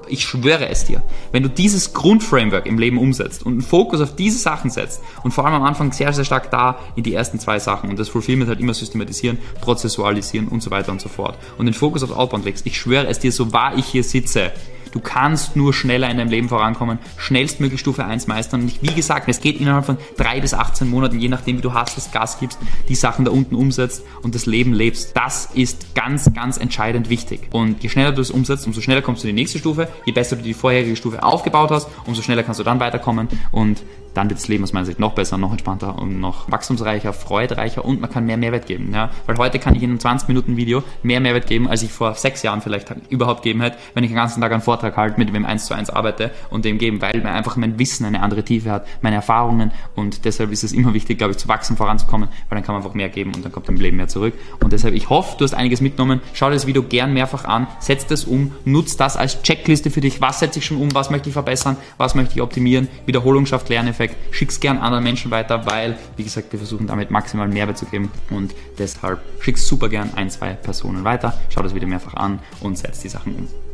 ich 0.08 0.24
schwöre 0.24 0.70
es 0.70 0.86
dir, 0.86 1.02
wenn 1.32 1.43
du 1.43 1.50
dieses 1.50 1.93
Grundframework 1.98 2.68
im 2.68 2.78
Leben 2.78 3.00
umsetzt 3.00 3.44
und 3.44 3.54
einen 3.54 3.62
Fokus 3.64 4.02
auf 4.02 4.16
diese 4.16 4.38
Sachen 4.38 4.70
setzt 4.70 5.02
und 5.24 5.32
vor 5.32 5.46
allem 5.46 5.56
am 5.56 5.64
Anfang 5.64 5.92
sehr, 5.92 6.14
sehr 6.14 6.26
stark 6.26 6.52
da 6.52 6.78
in 6.96 7.02
die 7.02 7.16
ersten 7.16 7.40
zwei 7.40 7.58
Sachen 7.58 7.90
und 7.90 7.98
das 7.98 8.08
Fulfillment 8.08 8.50
halt 8.50 8.60
immer 8.60 8.76
systematisieren, 8.76 9.40
prozessualisieren 9.62 10.48
und 10.48 10.62
so 10.62 10.70
weiter 10.70 10.92
und 10.92 11.02
so 11.02 11.10
fort 11.10 11.40
und 11.58 11.66
den 11.66 11.74
Fokus 11.74 12.04
auf 12.04 12.16
Outbound 12.16 12.46
legst, 12.46 12.68
ich 12.68 12.78
schwöre 12.78 13.08
es 13.08 13.18
dir, 13.18 13.32
so 13.32 13.52
wahr 13.52 13.76
ich 13.76 13.86
hier 13.86 14.04
sitze, 14.04 14.52
Du 14.91 15.00
kannst 15.00 15.56
nur 15.56 15.73
schneller 15.73 16.10
in 16.10 16.17
deinem 16.17 16.30
Leben 16.30 16.50
vorankommen, 16.50 17.00
schnellstmöglich 17.17 17.80
Stufe 17.80 18.06
1 18.06 18.28
meistern. 18.28 18.62
Und 18.62 18.82
wie 18.82 18.93
gesagt, 18.93 19.28
es 19.28 19.41
geht 19.41 19.60
innerhalb 19.60 19.86
von 19.86 19.97
3 20.17 20.41
bis 20.41 20.54
18 20.54 20.88
Monaten, 20.89 21.19
je 21.19 21.30
nachdem, 21.30 21.58
wie 21.58 21.62
du 21.62 21.73
hasselst, 21.73 22.12
Gas 22.12 22.39
gibst, 22.39 22.60
die 22.89 22.95
Sachen 22.95 23.26
da 23.26 23.32
unten 23.32 23.56
umsetzt 23.56 24.04
und 24.21 24.36
das 24.36 24.45
Leben 24.45 24.73
lebst. 24.73 25.15
Das 25.15 25.50
ist 25.54 25.95
ganz, 25.95 26.32
ganz 26.34 26.58
entscheidend 26.58 27.10
wichtig. 27.10 27.50
Und 27.52 27.84
je 27.84 27.89
schneller 27.89 28.12
du 28.12 28.21
es 28.21 28.32
umsetzt, 28.32 28.65
umso 28.67 28.82
schneller 28.82 29.02
kommst 29.02 29.23
du 29.23 29.28
in 29.28 29.36
die 29.36 29.41
nächste 29.41 29.60
Stufe. 29.60 29.88
Je 30.06 30.12
besser 30.12 30.36
du 30.36 30.43
die 30.43 30.54
vorherige 30.54 30.95
Stufe 30.95 31.23
aufgebaut 31.23 31.71
hast, 31.71 31.88
umso 32.06 32.21
schneller 32.21 32.43
kannst 32.43 32.60
du 32.60 32.63
dann 32.63 32.80
weiterkommen. 32.80 33.28
Und 33.52 33.84
dann 34.13 34.30
wird 34.30 34.39
das 34.39 34.48
Leben 34.48 34.63
aus 34.63 34.74
meiner 34.74 34.86
Sicht 34.86 35.00
noch 35.00 35.13
besser, 35.13 35.38
noch 35.38 35.52
entspannter 35.52 35.98
und 35.98 36.20
noch 36.20 36.52
wachstumsreicher, 36.52 37.13
freudreicher 37.13 37.86
und 37.86 38.02
man 38.02 38.10
kann 38.10 38.26
mehr 38.26 38.38
Mehrwert 38.38 38.65
geben. 38.65 38.91
Ja? 38.93 39.10
Weil 39.26 39.38
heute 39.38 39.60
kann 39.60 39.76
ich 39.76 39.84
in 39.84 39.91
einem 39.91 40.00
20 40.00 40.28
Minuten 40.28 40.58
Video 40.58 40.84
mehr 41.04 41.20
Mehrwert 41.20 41.48
geben, 41.48 41.67
als 41.67 41.84
ich 41.84 41.91
vor 41.91 42.15
sechs 42.15 42.43
Jahren 42.43 42.62
vielleicht 42.62 42.93
überhaupt 43.10 43.43
geben 43.43 43.62
hätte, 43.62 43.78
wenn 43.93 44.04
ich 44.04 44.10
den 44.10 44.15
ganzen 44.15 44.41
Tag 44.41 44.52
einen 44.52 44.62
Vortrag 44.62 44.98
halte, 44.98 45.20
mit 45.20 45.34
wem 45.34 45.46
eins 45.46 45.65
zu 45.65 45.74
eins 45.74 45.89
arbeite 45.89 46.32
und 46.50 46.65
dem 46.65 46.78
geben, 46.78 47.02
weil 47.02 47.22
mir 47.22 47.32
einfach 47.32 47.56
mein 47.56 47.80
Wissen 47.80 48.06
eine 48.06 48.22
andere 48.22 48.43
Tiefe 48.43 48.72
hat, 48.72 48.88
meine 49.02 49.15
Erfahrungen 49.15 49.72
und 49.96 50.26
deshalb 50.26 50.52
ist 50.52 50.63
es 50.63 50.74
immer 50.74 50.93
wichtig, 50.93 51.17
glaube 51.17 51.32
ich, 51.32 51.38
zu 51.38 51.48
wachsen, 51.48 51.78
voranzukommen, 51.78 52.30
weil 52.50 52.58
dann 52.58 52.63
kann 52.63 52.76
man 52.76 52.84
einfach 52.84 52.96
mehr 52.96 53.10
geben 53.10 53.34
und 53.36 53.43
dann 53.43 53.52
kommt 53.52 53.67
dein 53.67 53.78
Leben 53.78 53.98
mehr 53.98 54.08
zurück. 54.08 54.34
Und 54.62 54.74
deshalb, 54.74 54.93
ich 54.93 55.10
hoffe, 55.10 55.36
du 55.38 55.43
hast 55.43 55.54
einiges 55.54 55.82
mitgenommen. 55.82 56.22
Schau 56.34 56.48
dir 56.48 56.54
das 56.54 56.67
Video 56.67 56.84
gern 56.84 57.13
mehrfach 57.13 57.46
an, 57.46 57.67
setz 57.80 58.06
das 58.08 58.26
um, 58.26 58.52
nutz 58.65 58.98
das 58.98 59.17
als 59.17 59.41
Checkliste 59.41 59.89
für 59.89 60.02
dich. 60.02 60.22
Was 60.22 60.39
setze 60.39 60.60
ich 60.60 60.65
schon 60.65 60.78
um? 60.78 60.93
Was 60.93 61.10
möchte 61.10 61.30
ich 61.30 61.34
verbessern? 61.34 61.78
Was 61.98 62.15
möchte 62.15 62.36
ich 62.36 62.41
optimieren? 62.41 62.88
Wiederholung 63.06 63.46
schafft 63.46 63.70
Lerneffekt. 63.98 64.16
Schick's 64.34 64.60
gern 64.60 64.78
anderen 64.78 65.04
Menschen 65.04 65.32
weiter, 65.32 65.66
weil, 65.66 65.98
wie 66.16 66.24
gesagt, 66.24 66.52
wir 66.52 66.60
versuchen 66.60 66.88
damit 66.88 67.12
maximal 67.12 67.48
Mehrwert 67.48 67.78
zu 67.78 67.86
geben 67.86 68.12
und 68.30 68.54
deshalb 68.78 69.20
schick's 69.40 69.68
super 69.68 69.90
gern 69.90 70.12
ein, 70.16 70.30
zwei 70.30 70.54
Personen 70.54 71.04
weiter. 71.04 71.34
Schau 71.50 71.64
das 71.64 71.74
Video 71.74 71.88
mehrfach 71.88 72.14
an 72.14 72.40
und 72.62 72.78
setz 72.78 73.00
die 73.00 73.10
Sachen 73.10 73.36
um. 73.36 73.48